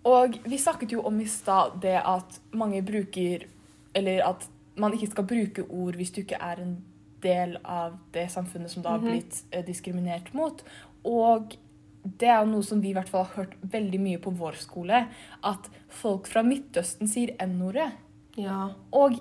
Og 0.05 0.39
vi 0.45 0.59
snakket 0.59 0.93
jo 0.93 1.03
om 1.03 1.21
i 1.21 1.27
stad 1.27 1.81
det 1.81 1.97
at 2.05 2.41
mange 2.53 2.83
bruker 2.83 3.47
Eller 3.95 4.25
at 4.27 4.49
man 4.77 4.93
ikke 4.97 5.11
skal 5.13 5.25
bruke 5.31 5.65
ord 5.71 5.97
hvis 5.97 6.11
du 6.15 6.21
ikke 6.23 6.41
er 6.41 6.61
en 6.63 6.77
del 7.23 7.57
av 7.65 7.95
det 8.13 8.27
samfunnet 8.31 8.71
som 8.71 8.83
da 8.83 8.91
har 8.91 8.99
Mhm. 8.99 9.11
blitt 9.11 9.43
eh, 9.53 9.63
diskriminert 9.65 10.33
mot. 10.35 10.63
Og 11.05 11.55
det 12.19 12.29
er 12.29 12.41
jo 12.45 12.51
noe 12.51 12.63
som 12.63 12.81
vi 12.83 12.91
i 12.91 12.93
hvert 12.93 13.09
fall 13.09 13.25
har 13.25 13.45
hørt 13.45 13.55
veldig 13.63 14.01
mye 14.01 14.19
på 14.19 14.31
vår 14.37 14.53
skole. 14.61 15.07
At 15.43 15.71
folk 15.89 16.27
fra 16.27 16.43
Midtøsten 16.43 17.09
sier 17.09 17.35
N-ordet. 17.41 17.93
Ja. 18.37 18.71
Og 18.93 19.13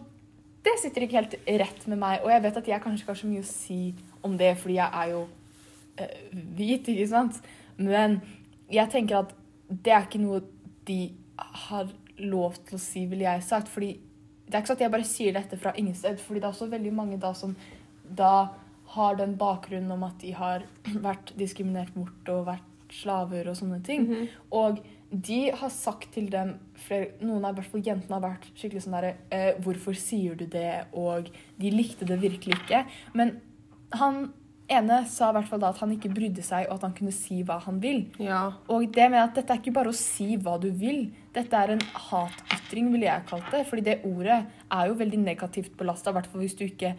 det 0.63 0.79
sitter 0.81 1.01
ikke 1.05 1.21
helt 1.21 1.35
rett 1.47 1.87
med 1.87 1.97
meg. 1.99 2.21
Og 2.23 2.29
jeg 2.29 2.41
vet 2.41 2.57
at 2.57 2.67
jeg 2.67 2.81
kanskje 2.81 3.03
ikke 3.03 3.13
har 3.13 3.21
så 3.21 3.27
mye 3.27 3.39
å 3.43 3.45
si 3.45 3.93
om 4.23 4.37
det, 4.37 4.57
fordi 4.57 4.75
jeg 4.75 4.89
er 4.93 5.09
jo 5.11 5.27
eh, 5.97 6.07
hvit, 6.57 6.87
ikke 6.87 7.07
sant? 7.07 7.41
Men 7.77 8.21
jeg 8.71 8.89
tenker 8.89 9.19
at 9.19 9.33
det 9.69 9.93
er 9.93 10.01
ikke 10.07 10.19
noe 10.23 10.41
de 10.85 11.13
har 11.37 11.87
lov 12.19 12.55
til 12.65 12.77
å 12.77 12.81
si, 12.81 13.05
ville 13.05 13.23
jeg 13.23 13.43
sagt. 13.43 13.67
fordi 13.67 13.99
det 14.53 14.59
er 14.59 14.61
ikke 14.61 14.69
sånn 14.69 14.77
at 14.77 14.83
jeg 14.85 14.93
bare 14.93 15.09
sier 15.09 15.33
dette 15.33 15.57
fra 15.57 15.71
ingen 15.81 15.95
sted, 15.97 16.19
fordi 16.21 16.37
det 16.37 16.45
er 16.45 16.53
også 16.53 16.69
veldig 16.69 16.91
mange 16.93 17.15
da 17.17 17.31
som 17.33 17.55
da 18.05 18.33
har 18.93 19.15
den 19.17 19.33
bakgrunnen 19.39 19.95
om 19.95 20.03
at 20.05 20.19
de 20.21 20.35
har 20.37 20.67
vært 21.07 21.33
diskriminert 21.39 21.95
bort 21.95 22.29
og 22.29 22.45
vært 22.51 22.69
slaver 22.93 23.49
og 23.49 23.57
sånne 23.57 23.79
ting. 23.81 24.05
Mhm. 24.05 24.27
Og 24.53 24.83
de 25.09 25.39
har 25.57 25.73
sagt 25.73 26.11
til 26.13 26.29
dem 26.29 26.55
flere, 26.85 27.15
Noen 27.25 27.45
av 27.49 27.57
jentene 27.57 28.13
har 28.13 28.21
vært 28.21 28.45
skikkelig 28.53 28.85
sånn 28.85 28.95
derre 28.97 29.15
eh, 29.33 29.57
'Hvorfor 29.57 29.97
sier 29.97 30.37
du 30.37 30.45
det?' 30.45 30.85
Og 30.93 31.33
de 31.57 31.73
likte 31.73 32.05
det 32.05 32.21
virkelig 32.21 32.61
ikke. 32.61 32.85
Men 33.13 33.41
han 33.93 34.33
ene 34.77 34.99
sa 35.09 35.29
i 35.29 35.37
hvert 35.37 35.49
fall 35.49 35.61
da 35.63 35.71
at 35.73 35.79
han 35.83 35.93
ikke 35.95 36.11
brydde 36.13 36.43
seg, 36.45 36.67
og 36.67 36.77
at 36.77 36.87
han 36.87 36.95
kunne 36.97 37.13
si 37.15 37.41
hva 37.45 37.59
han 37.63 37.79
vil. 37.83 38.05
ja. 38.19 38.43
Og 38.67 38.89
det 38.93 39.09
med 39.11 39.21
at 39.21 39.35
dette 39.37 39.53
er 39.53 39.61
ikke 39.61 39.75
bare 39.75 39.93
å 39.93 39.97
si 39.97 40.35
hva 40.37 40.57
du 40.61 40.69
vil. 40.69 41.07
Dette 41.33 41.57
er 41.57 41.73
en 41.75 41.85
hatytring, 42.09 42.91
ville 42.93 43.07
jeg 43.07 43.25
kalt 43.29 43.49
det. 43.53 43.63
Fordi 43.69 43.85
det 43.85 44.01
ordet 44.05 44.43
er 44.71 44.89
jo 44.89 44.99
veldig 44.99 45.19
negativt 45.23 45.77
belasta, 45.77 46.11
i 46.11 46.19
hvert 46.19 46.29
fall 46.31 46.45
hvis 46.45 46.57
du 46.59 46.65
ikke 46.67 46.95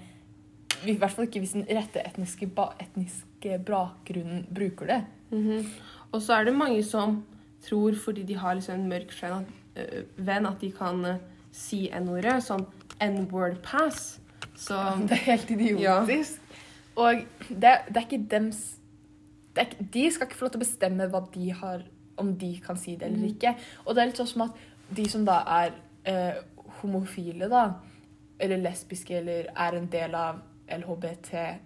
i 0.84 0.96
hvert 1.00 1.14
fall 1.14 1.24
ikke 1.28 1.40
hvis 1.40 1.54
den 1.56 1.66
rette 1.68 2.02
etniske, 2.04 2.48
ba, 2.52 2.70
etniske 2.82 3.58
bakgrunnen 3.64 4.44
bruker 4.52 4.90
det. 4.90 5.00
Mhm. 5.30 5.70
Og 6.12 6.22
så 6.22 6.36
er 6.38 6.44
det 6.44 6.54
mange 6.54 6.82
som 6.86 7.22
tror 7.64 7.96
fordi 7.98 8.22
de 8.22 8.36
har 8.38 8.54
liksom 8.54 8.80
en 8.80 8.88
mørk 8.88 9.14
at, 9.22 9.48
øh, 9.76 10.04
venn 10.16 10.46
at 10.46 10.60
de 10.60 10.70
kan 10.70 11.04
øh, 11.04 11.16
si 11.52 11.88
N-ordet. 11.90 12.42
Sånn 12.44 12.66
N-word 13.02 13.58
pass. 13.62 14.20
Så 14.56 14.76
Det 15.08 15.16
er 15.18 15.24
helt 15.32 15.50
idiotisk. 15.50 16.40
Og 16.96 17.24
det, 17.48 17.72
det 17.88 17.96
er 17.96 18.06
ikke 18.06 18.28
dems 18.30 18.76
er, 19.56 19.64
ikke- 19.66 19.90
De 19.92 20.10
skal 20.10 20.26
ikke 20.26 20.36
få 20.36 20.44
lov 20.46 20.50
til 20.52 20.60
å 20.60 20.64
bestemme 20.64 21.08
hva 21.10 21.20
de 21.32 21.50
har, 21.50 21.82
om 22.18 22.34
de 22.38 22.60
kan 22.64 22.76
si 22.76 22.96
det 22.96 23.02
eller 23.06 23.18
Mhm. 23.18 23.34
ikke. 23.36 23.56
Og 23.86 23.94
det 23.94 24.02
er 24.02 24.06
litt 24.06 24.16
sånn 24.16 24.26
som 24.28 24.42
at 24.42 24.50
de 24.94 25.08
som 25.08 25.24
da 25.24 25.42
er 25.46 25.72
eh, 26.06 26.34
homofile, 26.82 27.48
da, 27.48 27.74
eller 28.38 28.58
lesbiske, 28.58 29.10
eller 29.16 29.46
er 29.56 29.76
en 29.78 29.86
del 29.86 30.14
av 30.14 30.40
LHBT 30.68 31.58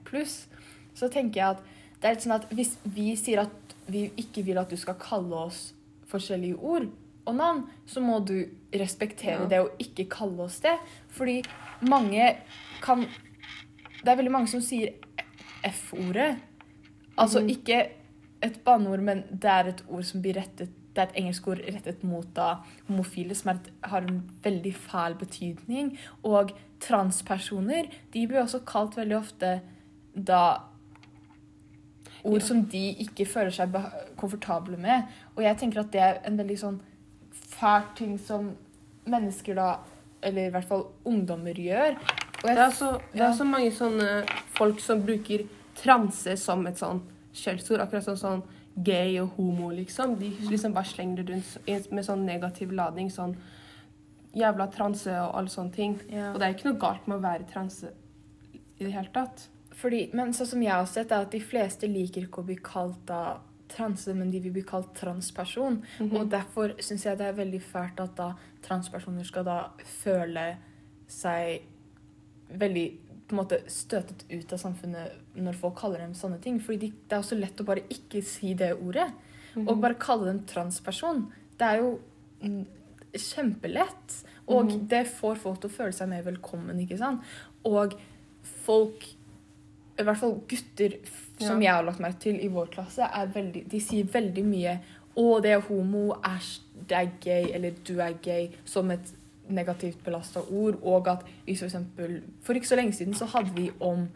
så 0.94 1.08
tenker 1.10 1.34
jeg 1.40 1.50
at 1.56 1.62
det 2.00 2.04
er 2.08 2.14
litt 2.14 2.22
sånn 2.22 2.34
at 2.34 2.48
hvis 2.50 2.76
vi 2.84 3.16
sier 3.16 3.40
at 3.40 3.74
vi 3.88 4.10
ikke 4.16 4.44
vil 4.44 4.58
at 4.58 4.68
du 4.70 4.76
skal 4.76 4.94
kalle 4.94 5.32
oss 5.34 5.72
forskjellige 6.06 6.58
ord 6.60 6.88
og 7.26 7.34
navn, 7.34 7.64
så 7.86 8.00
må 8.00 8.24
du 8.24 8.48
respektere 8.72 9.40
Ja. 9.42 9.46
det 9.46 9.58
og 9.60 9.70
ikke 9.78 10.08
kalle 10.08 10.40
oss 10.44 10.60
det. 10.60 10.78
Fordi 11.08 11.42
mange 11.82 12.36
kan 12.80 13.06
Det 14.04 14.08
er 14.12 14.16
veldig 14.16 14.30
mange 14.30 14.46
som 14.48 14.60
sier 14.60 14.92
F-ordet. 15.66 16.36
Altså 17.18 17.40
mm. 17.40 17.48
ikke 17.48 17.78
et 18.42 18.60
banneord, 18.64 19.02
men 19.02 19.24
det 19.30 19.50
er 19.50 19.72
et 19.72 19.84
ord 19.88 20.06
som 20.06 20.22
blir 20.22 20.38
rettet 20.38 20.74
det 20.98 21.04
er 21.04 21.12
et 21.12 21.18
engelsk 21.20 21.44
ord 21.46 21.60
rettet 21.62 22.00
mot 22.02 22.26
da, 22.34 22.48
homofile, 22.88 23.34
som 23.38 23.52
et, 23.52 23.68
har 23.86 24.02
en 24.02 24.22
veldig 24.42 24.72
fæl 24.74 25.14
betydning. 25.20 25.92
Og 26.26 26.50
transpersoner 26.82 27.86
de 28.14 28.24
blir 28.26 28.42
også 28.42 28.64
kalt 28.66 28.96
veldig 28.98 29.16
ofte 29.16 29.52
da 30.14 30.42
ord 32.26 32.42
som 32.42 32.64
de 32.66 32.82
ikke 33.04 33.28
føler 33.30 33.54
seg 33.54 33.76
komfortable 34.18 34.76
med. 34.80 35.06
Og 35.36 35.44
jeg 35.46 35.60
tenker 35.60 35.84
at 35.84 35.92
det 35.94 36.02
er 36.02 36.18
en 36.26 36.38
veldig 36.40 36.58
sånn 36.58 36.80
fæl 37.58 37.86
ting 37.98 38.18
som 38.18 38.50
mennesker 39.08 39.54
da, 39.54 39.68
eller 40.22 40.48
i 40.48 40.54
hvert 40.56 40.66
fall 40.66 40.88
ungdommer, 41.06 41.54
gjør. 41.54 41.94
Og 42.42 42.48
det 42.48 42.62
er, 42.62 42.70
så, 42.70 42.92
det 43.12 43.24
er 43.26 43.32
så 43.34 43.44
mange 43.46 43.70
sånne 43.74 44.08
folk 44.54 44.80
som 44.80 45.02
bruker 45.02 45.46
transe 45.78 46.36
som 46.38 46.66
et 46.70 46.78
sånn 46.78 47.00
skjellsord. 47.34 47.82
Akkurat 47.82 48.06
sånn, 48.06 48.20
sånn 48.20 48.42
gay 48.84 49.16
og 49.22 49.34
homo, 49.36 49.72
liksom. 49.74 50.14
De 50.20 50.30
liksom 50.46 50.74
bare 50.76 50.86
slenger 50.86 51.24
det 51.26 51.34
rundt 51.34 51.90
med 51.90 52.06
sånn 52.06 52.26
negativ 52.28 52.74
lading. 52.74 53.10
Sånn 53.10 53.34
jævla 54.38 54.68
transe 54.70 55.10
og 55.10 55.34
alle 55.38 55.50
sånne 55.50 55.74
ting. 55.74 55.98
ja. 56.12 56.30
Og 56.32 56.38
det 56.38 56.46
er 56.46 56.54
ikke 56.54 56.70
noe 56.70 56.80
galt 56.82 57.08
med 57.08 57.18
å 57.18 57.24
være 57.24 57.48
transe 57.50 57.90
i 58.52 58.84
det 58.84 58.92
hele 58.94 59.10
tatt. 59.14 59.48
Fordi, 59.78 60.08
men 60.14 60.32
sånn 60.34 60.50
som 60.52 60.62
jeg 60.62 60.74
har 60.74 60.86
sett, 60.90 61.12
er 61.14 61.26
at 61.26 61.34
de 61.34 61.40
fleste 61.42 61.90
liker 61.90 62.26
ikke 62.26 62.42
å 62.42 62.46
bli 62.46 62.58
kalt 62.62 63.00
da 63.06 63.38
transe, 63.68 64.14
men 64.16 64.30
de 64.32 64.40
vil 64.42 64.54
bli 64.54 64.64
kalt 64.66 64.94
transperson. 64.96 65.82
Mhm. 65.98 66.14
Og 66.16 66.30
derfor 66.30 66.74
syns 66.82 67.04
jeg 67.04 67.18
det 67.18 67.26
er 67.26 67.36
veldig 67.38 67.62
fælt 67.62 68.00
at 68.00 68.14
da 68.16 68.32
transpersoner 68.62 69.26
skal 69.26 69.44
da 69.44 69.58
føle 70.02 70.56
seg 71.08 71.62
veldig 72.50 72.98
på 73.28 73.34
en 73.36 73.42
måte 73.42 73.58
støtet 73.68 74.24
ut 74.30 74.52
av 74.52 74.58
samfunnet 74.58 75.36
når 75.36 75.54
folk 75.60 75.76
kaller 75.76 75.98
dem 75.98 76.14
sånne 76.14 76.40
ting. 76.40 76.58
Fordi 76.60 76.78
de, 76.78 76.92
det 77.08 77.12
er 77.16 77.20
også 77.20 77.38
lett 77.38 77.60
å 77.60 77.64
bare 77.68 77.82
ikke 77.92 78.22
si 78.24 78.54
det 78.54 78.72
ordet. 78.80 79.10
Mhm. 79.54 79.68
Og 79.68 79.80
bare 79.82 79.94
kalle 80.00 80.26
dem 80.26 80.40
transperson. 80.48 81.26
Det 81.58 81.66
er 81.66 81.76
jo 81.82 81.98
mm, 82.42 82.64
kjempelett. 83.14 84.24
Og 84.48 84.64
Mhm. 84.70 84.88
det 84.88 85.06
får 85.06 85.36
folk 85.36 85.60
til 85.60 85.70
å 85.70 85.72
føle 85.74 85.92
seg 85.92 86.08
mer 86.08 86.22
velkommen, 86.22 86.78
ikke 86.80 86.98
sant. 86.98 87.20
Og 87.64 87.94
folk, 88.64 89.04
i 89.98 90.02
hvert 90.02 90.16
fall 90.16 90.40
gutter 90.48 90.98
som 91.38 91.60
Ja. 91.60 91.68
jeg 91.68 91.74
har 91.74 91.82
lagt 91.84 92.00
merke 92.00 92.18
til 92.20 92.36
i 92.40 92.48
vår 92.48 92.70
klasse, 92.70 93.02
veldig, 93.34 93.68
de 93.68 93.80
sier 93.80 94.04
veldig 94.04 94.44
mye 94.44 94.80
'Å, 95.16 95.42
det 95.42 95.50
er 95.50 95.60
homo', 95.60 96.14
'æsj, 96.22 96.60
det 96.86 96.92
er 96.96 97.10
gay', 97.20 97.52
eller 97.52 97.70
'du 97.72 97.98
er 98.00 98.12
gay', 98.22 98.52
som 98.64 98.88
et 98.92 99.12
negativt 99.50 100.04
belasta 100.04 100.40
ord. 100.50 100.78
Og 100.82 101.08
at 101.08 101.24
vi 101.46 101.54
for 101.56 101.66
eksempel 101.66 102.22
For 102.42 102.54
ikke 102.54 102.68
så 102.68 102.76
lenge 102.76 102.92
siden 102.92 103.14
så 103.14 103.24
hadde 103.26 103.54
vi 103.56 103.70
om 103.80 104.08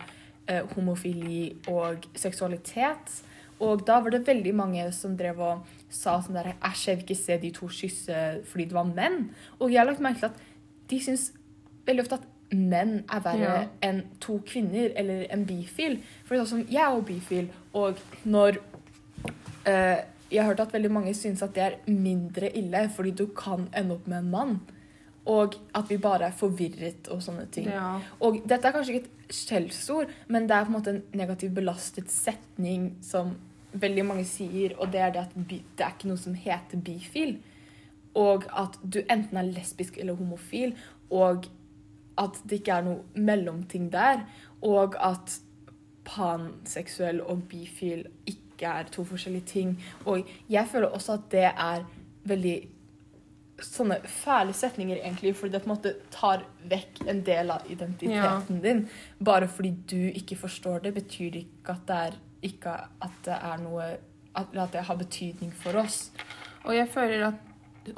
eh, 0.49 0.63
homofili 0.75 1.57
og 1.69 2.05
seksualitet. 2.15 3.23
Og 3.61 3.85
da 3.87 4.01
var 4.01 4.11
det 4.11 4.27
veldig 4.27 4.55
mange 4.55 4.93
som 4.93 5.17
drev 5.17 5.39
og 5.41 5.67
sa 5.93 6.17
sånn 6.25 6.35
der 6.35 6.55
Æsj, 6.65 6.89
jeg 6.89 6.97
vil 6.97 7.05
ikke 7.05 7.19
se 7.25 7.37
de 7.39 7.51
to 7.55 7.69
kysse 7.71 8.19
fordi 8.51 8.65
det 8.65 8.75
var 8.75 8.89
menn. 8.91 9.31
Og 9.61 9.71
jeg 9.71 9.79
har 9.79 9.87
lagt 9.87 10.01
merke 10.03 10.19
til 10.19 10.31
at 10.33 10.41
de 10.91 10.99
syns 11.01 11.29
veldig 11.87 12.03
ofte 12.03 12.19
at 12.19 12.29
menn 12.53 12.99
er 13.09 13.21
verre 13.25 13.41
Ja. 13.41 13.69
enn 13.83 14.03
to 14.21 14.39
kvinner 14.45 14.91
eller 14.97 15.27
en 15.33 15.45
bifil. 15.47 16.01
For 16.25 16.35
det 16.35 16.43
er 16.43 16.51
sånn, 16.51 16.67
jeg 16.69 16.83
er 16.83 16.95
jo 16.97 17.01
bifil, 17.09 17.49
og 17.75 17.97
når 18.25 18.59
eh, 19.67 20.03
Jeg 20.33 20.41
har 20.43 20.49
hørt 20.55 20.61
at 20.61 20.73
veldig 20.73 20.91
mange 20.91 21.15
syns 21.15 21.43
at 21.45 21.53
det 21.55 21.63
er 21.63 21.75
mindre 21.87 22.49
ille 22.57 22.87
fordi 22.97 23.11
du 23.11 23.27
kan 23.37 23.67
ende 23.77 23.95
opp 23.99 24.07
med 24.09 24.19
en 24.19 24.31
mann. 24.31 24.61
Og 25.31 25.55
at 25.79 25.91
vi 25.91 26.01
bare 26.03 26.33
er 26.33 26.35
forvirret 26.35 27.07
og 27.15 27.23
sånne 27.23 27.47
ting. 27.55 27.69
Ja. 27.71 28.01
Og 28.21 28.41
dette 28.43 28.67
er 28.67 28.75
kanskje 28.75 28.97
ikke 28.97 29.07
et 29.07 29.37
skjellsord, 29.37 30.11
men 30.27 30.49
det 30.51 30.57
er 30.57 30.67
på 30.67 30.73
en 30.73 30.79
måte 30.81 30.95
en 30.97 31.03
negativ 31.15 31.53
belastet 31.55 32.11
setning 32.11 32.97
som 33.07 33.37
veldig 33.73 34.05
mange 34.05 34.25
sier, 34.29 34.75
og 34.79 34.91
det 34.93 35.01
er 35.01 35.15
det 35.15 35.23
at 35.23 35.37
det 35.49 35.63
er 35.79 35.95
ikke 35.95 36.11
noe 36.11 36.21
som 36.21 36.35
heter 36.37 36.83
bifil. 36.85 37.37
Og 38.19 38.45
at 38.51 38.77
du 38.83 39.01
enten 39.07 39.39
er 39.41 39.49
lesbisk 39.55 39.97
eller 39.99 40.19
homofil, 40.19 40.75
og 41.11 41.47
at 42.21 42.37
det 42.45 42.61
ikke 42.61 42.77
er 42.77 42.87
noe 42.91 43.25
mellomting 43.29 43.89
der. 43.93 44.27
Og 44.61 44.99
at 45.01 45.39
panseksuell 46.05 47.23
og 47.23 47.47
bifil 47.49 48.05
ikke 48.27 48.69
er 48.69 48.91
to 48.93 49.05
forskjellige 49.07 49.49
ting. 49.55 49.75
Og 50.05 50.29
jeg 50.51 50.69
føler 50.71 50.93
også 50.93 51.17
at 51.19 51.31
det 51.33 51.49
er 51.51 51.87
veldig 52.29 52.57
sånne 53.67 53.99
fæle 54.09 54.55
setninger, 54.57 54.97
egentlig, 55.01 55.35
fordi 55.37 55.53
det 55.53 55.63
på 55.65 55.71
en 55.71 55.75
måte 55.75 55.95
tar 56.15 56.45
vekk 56.71 57.03
en 57.09 57.23
del 57.27 57.51
av 57.55 57.67
identiteten 57.71 58.63
din. 58.65 58.85
Bare 59.25 59.49
fordi 59.49 59.75
du 59.91 59.99
ikke 60.13 60.37
forstår 60.37 60.85
det, 60.87 60.95
betyr 60.95 61.31
det 61.35 61.45
ikke 61.47 61.77
at 61.77 61.85
det 61.89 61.99
er, 62.07 62.17
ikke 62.43 62.77
at 63.07 63.21
det 63.27 63.39
er 63.39 63.63
noe 63.63 63.91
at, 64.35 64.55
at 64.55 64.73
det 64.73 64.87
har 64.89 64.97
betydning 64.97 65.53
for 65.55 65.79
oss. 65.83 66.11
Og 66.65 66.77
jeg 66.77 66.89
føler 66.89 67.27
at, 67.27 67.35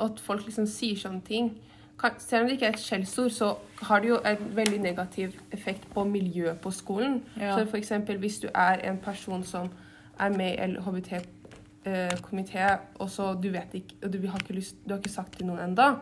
at 0.00 0.20
folk 0.20 0.46
liksom 0.46 0.66
sier 0.66 0.98
sånne 0.98 1.24
ting 1.26 1.54
kan, 2.00 2.10
Selv 2.18 2.42
om 2.42 2.48
det 2.48 2.56
ikke 2.56 2.66
er 2.66 2.72
et 2.74 2.80
skjellsord, 2.82 3.30
så 3.30 3.54
har 3.86 4.00
det 4.02 4.08
jo 4.08 4.16
en 4.26 4.56
veldig 4.56 4.80
negativ 4.82 5.36
effekt 5.52 5.86
på 5.94 6.04
miljøet 6.04 6.58
på 6.60 6.70
skolen. 6.70 7.20
Ja. 7.38 7.58
Så 7.58 7.68
for 7.70 7.76
eksempel 7.78 8.18
hvis 8.18 8.40
du 8.42 8.48
er 8.54 8.82
en 8.90 8.98
person 8.98 9.44
som 9.44 9.70
er 10.18 10.28
med 10.28 10.52
i 10.52 10.56
LHBT-komité, 11.84 12.78
og 12.98 13.10
så 13.10 13.34
du 13.40 13.50
vet 13.52 13.74
ikke 13.74 13.94
og 14.02 14.12
du 14.12 14.26
har 14.26 14.38
ikke, 14.38 14.54
lyst, 14.54 14.76
du 14.84 14.94
har 14.94 14.98
ikke 15.02 15.12
sagt 15.12 15.36
til 15.38 15.46
noen 15.46 15.60
enda, 15.70 15.94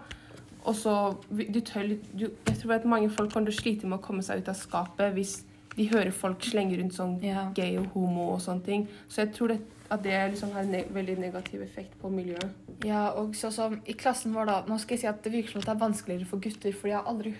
og 0.64 0.76
så 0.78 1.16
du 1.30 1.60
tør, 1.60 1.88
du, 2.14 2.28
Jeg 2.46 2.58
tror 2.62 2.74
at 2.74 2.84
mange 2.84 3.10
folk 3.10 3.32
kommer 3.32 3.50
til 3.50 3.58
å 3.58 3.62
slite 3.62 3.86
med 3.86 3.98
å 3.98 4.02
komme 4.02 4.22
seg 4.22 4.38
ut 4.42 4.48
av 4.48 4.54
skapet 4.54 5.12
hvis 5.16 5.40
de 5.76 5.88
hører 5.88 6.12
folk 6.12 6.44
slenge 6.44 6.76
rundt 6.78 6.94
sånn 6.94 7.16
Ja. 7.24 7.48
gay 7.54 7.78
og 7.78 7.86
homo 7.94 8.34
og 8.34 8.40
sånne 8.40 8.62
ting. 8.64 8.88
Så 9.08 9.22
jeg 9.24 9.32
tror 9.34 9.48
det, 9.48 9.60
at 9.90 10.02
det 10.04 10.30
liksom 10.30 10.52
har 10.52 10.60
en 10.62 10.70
ne 10.70 10.84
veldig 10.90 11.18
negativ 11.18 11.62
effekt 11.62 11.98
på 12.00 12.10
miljøet. 12.12 12.50
Ja, 12.84 13.08
og 13.08 13.34
så 13.34 13.50
som 13.50 13.80
i 13.86 13.92
klassen 13.92 14.34
vår 14.34 14.46
da, 14.46 14.62
nå 14.68 14.78
skal 14.78 14.94
jeg 14.96 15.00
si 15.00 15.06
at 15.06 15.22
det 15.24 15.32
virker 15.32 15.50
som 15.52 15.60
at 15.60 15.66
det 15.66 15.74
er 15.74 15.86
vanskeligere 15.88 16.26
for 16.26 16.38
gutter, 16.38 16.72
for 16.72 16.88
jeg 16.88 16.96
har 16.96 17.08
aldri, 17.08 17.34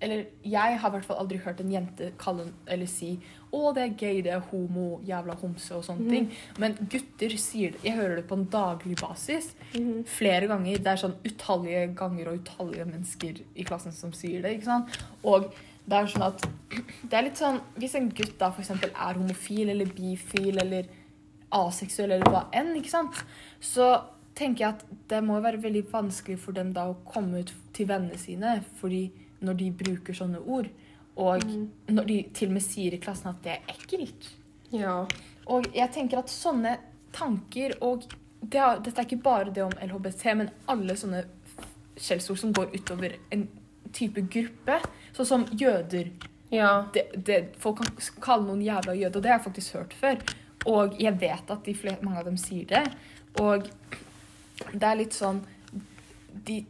eller 0.00 0.24
jeg 0.46 0.78
har 0.78 0.90
i 0.90 0.94
hvert 0.94 1.06
fall 1.08 1.18
aldri 1.18 1.40
hørt 1.42 1.60
en 1.62 1.72
jente 1.72 2.12
kalle, 2.20 2.46
eller 2.70 2.86
si, 2.90 3.16
å 3.54 3.72
det 3.74 3.84
er 3.84 3.94
gay, 3.98 4.20
det 4.22 4.32
er 4.34 4.44
homo, 4.50 5.00
jævla 5.06 5.34
homse 5.40 5.74
og 5.74 5.86
sånne 5.86 6.04
mm. 6.04 6.12
ting. 6.12 6.28
Men 6.62 6.76
gutter 6.92 7.34
sier 7.40 7.74
det, 7.74 7.82
jeg 7.86 7.96
hører 7.96 8.20
det 8.20 8.26
på 8.28 8.38
en 8.38 8.46
daglig 8.52 8.98
basis, 9.00 9.50
flere 10.18 10.50
ganger, 10.50 10.82
det 10.84 10.92
er 10.92 11.02
sånn 11.02 11.16
utallige 11.24 11.86
ganger 11.98 12.30
og 12.30 12.42
utallige 12.42 12.86
mennesker 12.88 13.42
i 13.42 13.66
klassen 13.66 13.96
som 13.96 14.14
sier 14.16 14.44
det, 14.44 14.58
ikke 14.58 14.68
sant? 14.68 15.00
Og 15.26 15.50
det 15.88 15.98
er 15.98 16.12
sånn 16.12 16.28
at, 16.28 16.46
det 17.08 17.18
er 17.18 17.26
litt 17.26 17.40
sånn, 17.40 17.62
hvis 17.80 17.96
en 17.98 18.10
gutt 18.12 18.36
da 18.40 18.52
eksempel 18.52 18.92
er 18.94 19.18
homofil 19.18 19.72
eller 19.74 19.96
bifil 19.96 20.62
eller 20.62 20.90
aseksuell 21.58 22.12
eller 22.12 22.30
hva 22.30 22.46
enn, 22.54 22.74
ikke 22.78 22.92
sant? 22.92 23.24
Så 23.64 23.96
tenker 24.38 24.64
jeg 24.64 24.76
at 24.76 24.84
det 25.10 25.22
må 25.26 25.40
være 25.42 25.62
veldig 25.64 25.88
vanskelig 25.90 26.36
for 26.42 26.54
dem 26.54 26.70
da 26.76 26.90
å 26.92 27.00
komme 27.08 27.42
ut 27.42 27.54
til 27.74 27.88
vennene 27.88 28.20
sine, 28.20 28.60
fordi 28.78 29.08
når 29.44 29.58
de 29.60 29.70
bruker 29.82 30.16
sånne 30.16 30.40
ord, 30.40 30.68
og 31.18 31.44
mm. 31.44 31.64
når 31.94 32.08
de 32.08 32.18
til 32.34 32.50
og 32.50 32.58
med 32.58 32.64
sier 32.64 32.94
i 32.94 33.00
klassen 33.02 33.32
at 33.32 33.42
det 33.44 33.56
er 33.56 33.72
ekkelt. 33.74 34.30
Ja. 34.74 35.00
Og 35.50 35.68
jeg 35.74 35.90
tenker 35.94 36.20
at 36.20 36.32
sånne 36.32 36.76
tanker, 37.16 37.74
og 37.82 38.06
det 38.40 38.60
er, 38.60 38.82
dette 38.84 39.00
er 39.00 39.08
ikke 39.08 39.22
bare 39.24 39.52
det 39.54 39.64
om 39.64 39.74
LHBT, 39.74 40.24
men 40.38 40.52
alle 40.70 40.96
sånne 40.98 41.24
skjellsord 41.98 42.38
som 42.38 42.52
går 42.54 42.74
utover 42.76 43.16
en 43.34 43.48
type 43.94 44.22
gruppe, 44.30 44.78
sånn 45.16 45.30
som 45.32 45.46
jøder. 45.58 46.12
ja. 46.54 46.86
Det, 46.94 47.08
det, 47.26 47.38
folk 47.58 47.82
kan 47.82 47.96
kalle 48.22 48.50
noen 48.50 48.62
jævla 48.62 48.94
jøde, 48.94 49.16
og 49.16 49.24
det 49.24 49.32
har 49.32 49.40
jeg 49.40 49.48
faktisk 49.48 49.78
hørt 49.80 49.96
før. 49.98 50.22
Og 50.68 50.98
jeg 51.00 51.18
vet 51.20 51.50
at 51.50 51.64
de 51.64 51.74
flere, 51.74 52.02
mange 52.02 52.20
av 52.20 52.28
dem 52.28 52.38
sier 52.40 52.68
det. 52.68 52.84
Og 53.40 53.66
det 54.72 54.84
er 54.84 54.98
litt 54.98 55.14
sånn 55.14 55.40
de, 56.44 56.60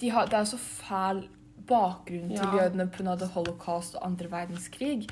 de 0.00 0.08
har, 0.12 0.28
Det 0.30 0.38
er 0.38 0.46
så 0.48 0.58
fæl 0.58 1.26
bakgrunn 1.68 2.28
til 2.28 2.36
Ja. 2.36 2.52
jødene 2.58 2.86
pga. 2.90 3.26
holocaust 3.34 3.96
og 3.96 4.06
andre 4.06 4.28
verdenskrig. 4.30 5.08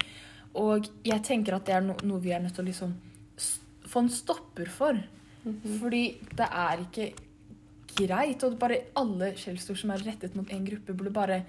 Og 0.55 0.89
jeg 1.05 1.23
tenker 1.23 1.55
at 1.57 1.65
det 1.67 1.75
er 1.75 1.81
no, 1.81 1.95
noe 2.03 2.21
vi 2.21 2.31
er 2.33 2.41
nødt 2.41 2.55
til 2.55 2.65
å 2.65 2.69
liksom 2.69 2.95
få 3.87 4.01
en 4.01 4.09
stopper 4.09 4.67
for. 4.71 4.93
Mhm. 5.45 5.79
Fordi 5.81 6.19
det 6.37 6.49
er 6.51 6.79
ikke 6.85 7.13
greit. 7.97 8.43
Og 8.45 8.59
bare 8.59 8.85
alle 8.97 9.33
skjellsord 9.35 9.77
som 9.79 9.91
er 9.91 9.99
rettet 9.99 10.35
mot 10.37 10.51
en 10.51 10.65
gruppe, 10.65 10.95
burde 10.97 11.13
bare 11.13 11.45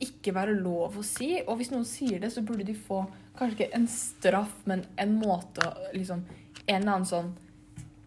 ikke 0.00 0.34
være 0.34 0.60
lov 0.60 0.96
å 0.98 1.04
si. 1.04 1.40
Og 1.46 1.56
hvis 1.58 1.70
noen 1.70 1.84
sier 1.84 2.18
det, 2.20 2.32
så 2.32 2.42
burde 2.44 2.64
de 2.66 2.74
få 2.74 3.06
kanskje 3.38 3.56
ikke 3.68 3.74
en 3.74 3.86
straff, 3.86 4.52
men 4.66 4.84
en 4.98 5.20
måte 5.20 5.60
liksom 5.94 6.24
En 6.66 6.80
eller 6.80 6.92
annen 6.94 7.04
sånn 7.04 7.32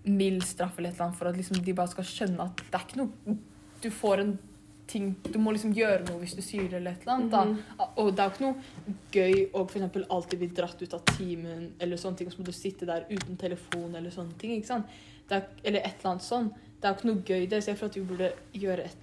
mild 0.05 0.41
straff 0.43 0.77
eller 0.79 0.89
et 0.89 0.95
eller 0.95 1.05
annet 1.09 1.17
for 1.19 1.27
at 1.27 1.35
liksom 1.37 1.63
de 1.63 1.73
bare 1.73 1.87
skal 1.91 2.03
skjønne 2.03 2.39
at 2.39 2.55
det 2.57 2.73
er 2.73 2.85
ikke 2.87 2.97
noe 2.97 3.37
Du 3.81 3.89
får 3.91 4.19
en 4.23 4.39
ting 4.87 5.15
Du 5.31 5.37
må 5.39 5.51
liksom 5.51 5.73
gjøre 5.75 6.05
noe 6.07 6.19
hvis 6.21 6.35
du 6.37 6.41
sier 6.41 6.69
det 6.69 6.77
eller 6.79 6.91
et 6.95 7.01
eller 7.01 7.13
annet. 7.13 7.31
da. 7.31 7.43
Mhm. 7.45 7.97
Og 7.97 8.15
det 8.15 8.19
er 8.23 8.29
jo 8.29 8.35
ikke 8.35 8.45
noe 8.45 8.95
gøy 9.11 9.49
å 9.53 9.65
eksempel 9.65 10.05
alltid 10.09 10.39
bli 10.39 10.47
dratt 10.47 10.81
ut 10.81 10.93
av 10.93 11.03
timen, 11.17 11.71
eller 11.79 11.97
sånne 11.97 12.17
ting, 12.17 12.31
så 12.31 12.39
må 12.39 12.45
du 12.45 12.51
sitte 12.55 12.85
der 12.85 13.05
uten 13.09 13.37
telefon 13.37 13.95
eller 13.95 14.09
sånne 14.11 14.37
ting. 14.39 14.51
ikke 14.57 14.67
sant? 14.67 14.85
Er, 15.29 15.43
eller 15.63 15.79
et 15.79 15.99
eller 15.99 16.11
annet 16.11 16.23
sånn. 16.23 16.53
Det 16.79 16.85
er 16.87 16.93
jo 16.93 16.97
ikke 16.99 17.09
noe 17.11 17.23
gøy 17.27 17.49
det, 17.49 17.63
så 17.63 17.71
jeg 17.71 17.77
føler 17.77 17.89
at 17.89 17.95
vi 17.97 18.01
burde 18.01 18.31
gjøre 18.53 18.85
et, 18.85 18.97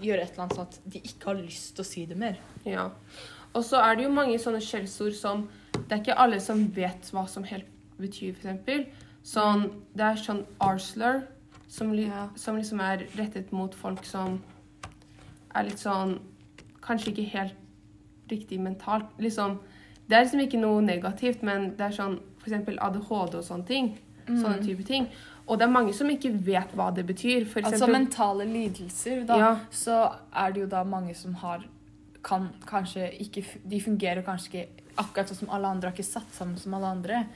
gjøre 0.00 0.22
et 0.22 0.30
eller 0.32 0.44
annet 0.44 0.54
sånn 0.56 0.68
at 0.68 0.80
de 0.86 0.98
ikke 1.00 1.24
har 1.24 1.34
lyst 1.42 1.74
til 1.74 1.82
å 1.82 1.86
si 1.88 2.06
det 2.06 2.16
mer. 2.16 2.38
Ja. 2.64 2.90
Og 3.54 3.64
så 3.64 3.80
er 3.82 3.96
det 3.96 4.04
jo 4.04 4.10
mange 4.10 4.38
sånne 4.38 4.60
skjellsord 4.62 5.14
som 5.14 5.48
Det 5.74 5.90
er 5.92 6.00
ikke 6.02 6.18
alle 6.18 6.38
som 6.40 6.68
vet 6.70 7.10
hva 7.12 7.26
som 7.28 7.42
helt 7.44 7.66
betyr, 7.98 8.34
f.eks. 8.38 8.86
Sånn 9.24 9.82
Det 9.94 10.04
er 10.04 10.16
sånn 10.16 10.44
arsler, 10.60 11.26
som, 11.68 11.92
li 11.92 12.04
Ja. 12.06 12.28
som 12.36 12.56
liksom 12.56 12.80
er 12.80 13.06
rettet 13.16 13.50
mot 13.52 13.74
folk 13.74 14.04
som 14.04 14.40
er 15.54 15.64
litt 15.64 15.78
sånn 15.78 16.18
Kanskje 16.84 17.12
ikke 17.14 17.30
helt 17.32 17.54
riktig 18.30 18.58
mentalt. 18.60 19.06
Liksom 19.18 19.58
Det 20.08 20.16
er 20.18 20.24
liksom 20.24 20.40
ikke 20.40 20.60
noe 20.60 20.82
negativt, 20.82 21.42
men 21.42 21.70
det 21.76 21.80
er 21.80 21.90
sånn 21.96 22.18
f.eks. 22.42 22.52
ADHD 22.78 23.34
og 23.38 23.44
sånne 23.44 23.66
ting. 23.66 23.98
Sånne 24.26 24.58
Mm. 24.60 24.64
type 24.66 24.84
ting. 24.84 25.06
Og 25.48 25.58
det 25.58 25.64
er 25.66 25.72
mange 25.72 25.92
som 25.94 26.08
ikke 26.08 26.30
vet 26.44 26.72
hva 26.76 26.90
det 26.94 27.06
betyr. 27.06 27.46
For 27.46 27.60
Altså 27.60 27.86
mentale 27.88 28.44
lidelser, 28.44 29.24
da, 29.26 29.36
Ja. 29.38 29.58
så 29.70 30.14
er 30.34 30.52
det 30.52 30.60
jo 30.60 30.66
da 30.66 30.84
mange 30.84 31.14
som 31.14 31.34
har 31.34 31.64
kan 32.22 32.50
kanskje 32.66 33.10
ikke 33.20 33.44
De 33.68 33.80
fungerer 33.80 34.22
kanskje 34.24 34.48
ikke 34.52 34.68
akkurat 34.98 35.28
sånn 35.28 35.36
som 35.36 35.50
alle 35.50 35.66
andre, 35.66 35.90
har 35.90 35.96
ikke 35.96 36.04
satt 36.04 36.30
sammen 36.32 36.56
som 36.58 36.74
alle 36.74 36.86
andre. 36.86 37.26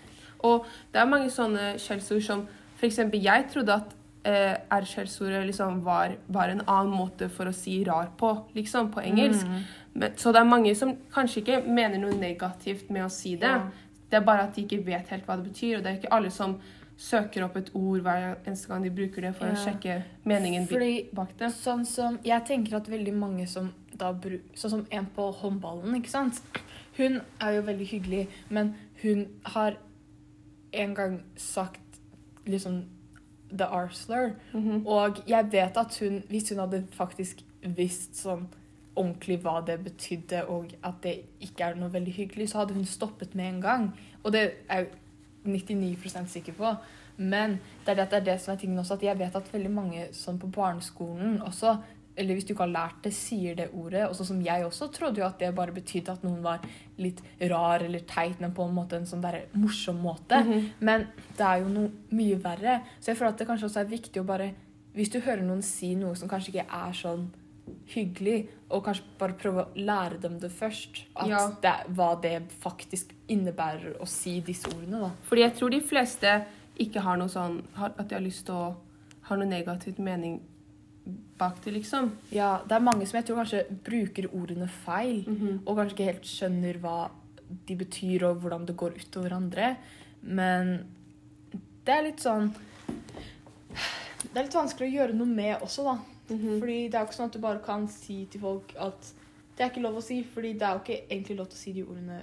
Og 0.45 0.65
det 0.93 1.01
er 1.01 1.07
mange 1.07 1.31
sånne 1.31 1.75
skjellsord 1.79 2.23
som 2.23 2.49
eksempel, 2.83 3.21
jeg 3.23 3.51
trodde 3.51 3.69
at 3.75 3.95
eh, 4.29 4.55
R-skjellsordet 4.79 5.47
liksom 5.49 5.83
var, 5.87 6.17
var 6.27 6.53
en 6.53 6.63
annen 6.67 6.95
måte 6.95 7.29
for 7.33 7.49
å 7.49 7.55
si 7.57 7.81
rar 7.89 8.11
på, 8.21 8.33
liksom, 8.57 8.91
på 8.95 9.05
engelsk. 9.05 9.47
Mm. 9.47 9.61
Men, 9.99 10.17
så 10.21 10.33
det 10.35 10.43
er 10.43 10.49
mange 10.49 10.75
som 10.79 10.95
kanskje 11.15 11.43
ikke 11.43 11.61
mener 11.67 12.01
noe 12.03 12.17
negativt 12.19 12.91
med 12.95 13.07
å 13.07 13.13
si 13.13 13.37
det. 13.41 13.55
Ja. 13.57 13.95
Det 14.09 14.17
er 14.21 14.25
bare 14.25 14.49
at 14.49 14.57
de 14.57 14.65
ikke 14.65 14.85
vet 14.87 15.11
helt 15.13 15.27
hva 15.29 15.37
det 15.37 15.51
betyr, 15.51 15.79
og 15.79 15.85
det 15.85 15.91
er 15.91 15.99
ikke 16.01 16.13
alle 16.17 16.31
som 16.33 16.59
søker 16.99 17.45
opp 17.47 17.57
et 17.61 17.69
ord 17.79 18.03
hver 18.03 18.25
eneste 18.41 18.71
gang 18.71 18.83
de 18.83 18.91
bruker 18.91 19.23
det 19.23 19.35
for 19.39 19.47
Ja. 19.47 19.55
å 19.55 19.65
sjekke 19.65 19.99
meningen 20.27 20.67
Fordi 20.67 21.09
bak 21.15 21.37
det. 21.39 21.53
Sånn 21.55 21.85
som, 21.87 22.19
jeg 22.25 22.45
tenker 22.49 22.77
at 22.77 22.89
veldig 22.91 23.15
mange 23.15 23.47
som 23.47 23.73
da 23.95 24.13
bruker 24.13 24.57
Sånn 24.59 24.71
som 24.71 24.87
en 24.91 25.07
på 25.15 25.29
håndballen, 25.43 25.95
ikke 26.01 26.11
sant? 26.11 26.43
Hun 26.99 27.21
er 27.41 27.53
jo 27.55 27.63
veldig 27.63 27.87
hyggelig, 27.87 28.29
men 28.51 28.75
hun 29.03 29.27
har 29.45 29.77
en 30.73 30.95
gang 30.95 31.21
sagt 31.37 32.01
liksom 32.47 32.83
The 33.51 33.65
Arsler. 33.65 34.31
-hmm. 34.53 34.87
Og 34.87 35.23
jeg 35.27 35.47
vet 35.53 35.77
at 35.77 35.99
hun, 36.01 36.23
hvis 36.29 36.49
hun 36.49 36.59
hadde 36.59 36.87
faktisk 36.91 37.45
visst 37.63 38.17
sånn 38.17 38.49
ordentlig 38.97 39.39
hva 39.39 39.61
det 39.67 39.85
betydde, 39.85 40.45
og 40.45 40.75
at 40.85 40.95
det 41.03 41.21
ikke 41.41 41.65
er 41.65 41.75
noe 41.75 41.93
veldig 41.93 42.13
hyggelig, 42.13 42.49
så 42.49 42.59
hadde 42.59 42.75
hun 42.75 42.85
stoppet 42.85 43.35
med 43.35 43.49
en 43.49 43.61
gang. 43.61 43.99
Og 44.23 44.33
det 44.33 44.51
er 44.69 44.77
jeg 44.77 44.87
99% 45.45 46.27
sikker 46.27 46.53
på. 46.53 46.75
Men 47.17 47.51
det 47.87 47.93
er 47.93 47.95
det, 47.95 48.11
det 48.11 48.19
er 48.19 48.25
det 48.25 48.41
som 48.41 48.53
er 48.53 48.59
tingen 48.59 48.79
også, 48.79 48.95
at 48.95 49.03
jeg 49.03 49.19
vet 49.19 49.37
at 49.37 49.53
veldig 49.53 49.71
mange 49.71 50.05
sånn 50.13 50.39
på 50.39 50.47
barneskolen 50.47 51.41
også, 51.43 51.77
eller 52.19 52.37
hvis 52.37 52.47
du 52.49 52.53
ikke 52.53 52.67
har 52.67 52.75
lært 52.75 53.03
det, 53.07 53.13
sier 53.15 53.57
det 53.59 53.69
ordet. 53.73 54.05
Og 54.09 54.17
sånn 54.19 54.31
som 54.33 54.45
jeg 54.45 54.67
også 54.67 54.91
trodde 54.95 55.23
jo 55.23 55.27
at 55.29 55.39
det 55.41 55.53
bare 55.57 55.75
betydde 55.77 56.15
at 56.17 56.25
noen 56.27 56.41
var 56.45 56.65
litt 56.99 57.23
rar 57.51 57.85
eller 57.87 58.05
teit, 58.11 58.41
men 58.43 58.55
på 58.57 58.67
en 58.67 58.75
måte 58.75 58.99
en 58.99 59.09
sånn 59.09 59.23
der 59.25 59.45
morsom 59.55 60.01
måte. 60.03 60.43
Mhm. 60.43 60.71
Men 60.81 61.07
det 61.37 61.47
er 61.47 61.63
jo 61.63 61.69
noe 61.73 61.91
mye 62.11 62.39
verre. 62.43 62.81
Så 62.99 63.13
jeg 63.13 63.21
føler 63.21 63.37
at 63.37 63.39
det 63.39 63.49
kanskje 63.49 63.69
også 63.71 63.85
er 63.85 63.93
viktig 63.97 64.23
å 64.23 64.27
bare 64.29 64.55
Hvis 64.99 65.13
du 65.13 65.21
hører 65.21 65.45
noen 65.45 65.61
si 65.63 65.93
noe 65.95 66.17
som 66.17 66.27
kanskje 66.29 66.49
ikke 66.51 66.65
er 66.75 66.95
sånn 66.97 67.29
hyggelig, 67.93 68.49
og 68.71 68.85
kanskje 68.85 69.05
bare 69.21 69.37
prøve 69.39 69.65
å 69.65 69.69
lære 69.77 70.19
dem 70.21 70.39
det 70.43 70.51
først. 70.51 71.05
Ja. 71.29 71.45
det, 71.63 71.75
hva 71.95 72.15
det 72.21 72.35
faktisk 72.63 73.13
innebærer 73.29 74.01
å 74.01 74.09
si 74.09 74.41
disse 74.41 74.69
ordene, 74.73 75.05
da. 75.05 75.11
Fordi 75.29 75.45
jeg 75.45 75.55
tror 75.59 75.71
de 75.71 75.81
fleste 75.85 76.35
ikke 76.79 77.03
har 77.05 77.19
noe 77.19 77.31
sånn 77.33 77.63
At 77.77 78.09
de 78.09 78.15
har 78.15 78.23
lyst 78.23 78.47
til 78.47 78.55
å 78.55 78.77
ha 79.29 79.37
noe 79.37 79.49
negativt 79.49 79.99
mening 79.99 80.41
bak 81.39 81.61
det, 81.65 81.73
liksom. 81.73 82.11
Ja, 82.33 82.59
det 82.67 82.73
er 82.77 82.81
mange 82.85 83.07
som 83.07 83.19
jeg 83.21 83.27
tror 83.29 83.37
kanskje 83.45 83.65
bruker 83.85 84.29
ordene 84.35 84.69
feil, 84.69 85.25
Mhm. 85.27 85.63
og 85.67 85.77
kanskje 85.77 85.95
ikke 85.97 86.11
helt 86.13 86.25
skjønner 86.27 86.79
hva 86.81 87.11
de 87.67 87.77
betyr, 87.77 88.23
og 88.29 88.41
hvordan 88.43 88.67
det 88.67 88.77
går 88.77 88.93
utover 88.99 89.33
andre. 89.33 89.77
Men 90.23 90.85
det 91.85 91.95
er 91.95 92.03
litt 92.03 92.21
sånn 92.21 92.55
Det 94.33 94.37
er 94.37 94.43
litt 94.45 94.55
vanskelig 94.55 94.89
å 94.91 94.95
gjøre 94.99 95.15
noe 95.15 95.27
med 95.27 95.61
også, 95.63 95.85
da. 95.85 95.99
Mhm. 96.35 96.59
Fordi 96.61 96.79
det 96.91 96.95
er 96.95 97.01
jo 97.05 97.07
ikke 97.07 97.17
sånn 97.17 97.27
at 97.27 97.33
du 97.33 97.39
bare 97.39 97.59
kan 97.65 97.87
si 97.89 98.25
til 98.31 98.41
folk 98.41 98.75
at 98.79 99.13
det 99.57 99.65
er 99.65 99.71
ikke 99.71 99.83
lov 99.83 99.97
å 99.97 100.03
si, 100.03 100.23
fordi 100.23 100.53
det 100.59 100.63
er 100.63 100.73
jo 100.75 100.83
ikke 100.83 101.09
egentlig 101.11 101.37
lov 101.39 101.49
til 101.49 101.57
å 101.57 101.63
si 101.63 101.73
de 101.73 101.83
ordene 101.85 102.21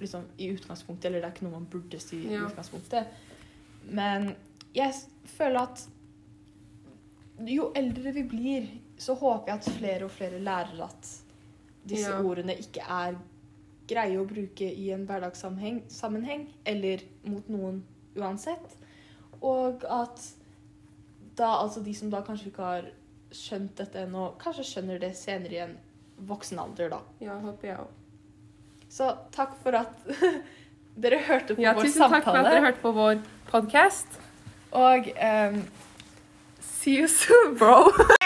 liksom, 0.00 0.22
i 0.38 0.48
utgangspunktet, 0.54 1.04
eller 1.06 1.20
det 1.20 1.24
er 1.28 1.34
ikke 1.34 1.42
noe 1.48 1.52
man 1.58 1.66
burde 1.70 2.00
si 2.00 2.16
i 2.26 2.32
Ja. 2.32 2.46
utgangspunktet. 2.46 3.06
Men 3.90 4.34
jeg 4.74 4.94
føler 5.26 5.60
at 5.62 5.86
jo 7.46 7.70
eldre 7.76 8.12
vi 8.12 8.22
blir, 8.24 8.68
så 9.00 9.14
håper 9.16 9.52
jeg 9.52 9.58
at 9.60 9.68
flere 9.78 10.04
og 10.04 10.10
flere 10.10 10.38
lærer 10.42 10.82
at 10.84 11.08
disse 11.88 12.10
Ja. 12.10 12.20
ordene 12.22 12.56
ikke 12.60 12.82
er 12.84 13.16
greie 13.88 14.18
å 14.20 14.26
bruke 14.28 14.66
i 14.68 14.90
en 14.92 15.06
hverdagssammenheng, 15.06 16.46
eller 16.66 17.00
mot 17.24 17.48
noen 17.48 17.82
uansett. 18.16 18.76
Og 19.42 19.84
at 19.88 20.20
da 21.36 21.54
altså 21.62 21.80
de 21.82 21.94
som 21.94 22.10
da 22.10 22.20
kanskje 22.22 22.50
ikke 22.52 22.62
har 22.62 22.90
skjønt 23.32 23.76
dette 23.76 24.02
ennå, 24.04 24.34
kanskje 24.38 24.64
skjønner 24.66 25.00
det 25.00 25.16
senere 25.16 25.52
i 25.56 25.62
en 25.64 25.76
voksen 26.28 26.58
alder, 26.58 26.90
da. 26.90 27.00
Ja, 27.20 27.38
håper 27.40 27.68
jeg 27.68 27.78
òg. 27.78 27.88
Så 28.90 29.16
takk 29.32 29.54
for 29.62 29.74
at 29.78 29.94
dere 31.02 31.18
hørte 31.24 31.54
på 31.56 31.62
Ja, 31.62 31.72
vår 31.74 31.86
tusen 31.88 32.10
takk 32.10 32.24
for 32.24 32.36
at 32.36 32.44
dere 32.50 32.64
hørte 32.66 32.82
på 32.82 32.92
vår 32.92 33.20
podkast. 33.50 34.18
Og 34.76 35.08
ehm, 35.16 35.62
see 36.80 36.96
you 36.96 37.06
soon, 37.06 37.56
bro! 37.56 37.92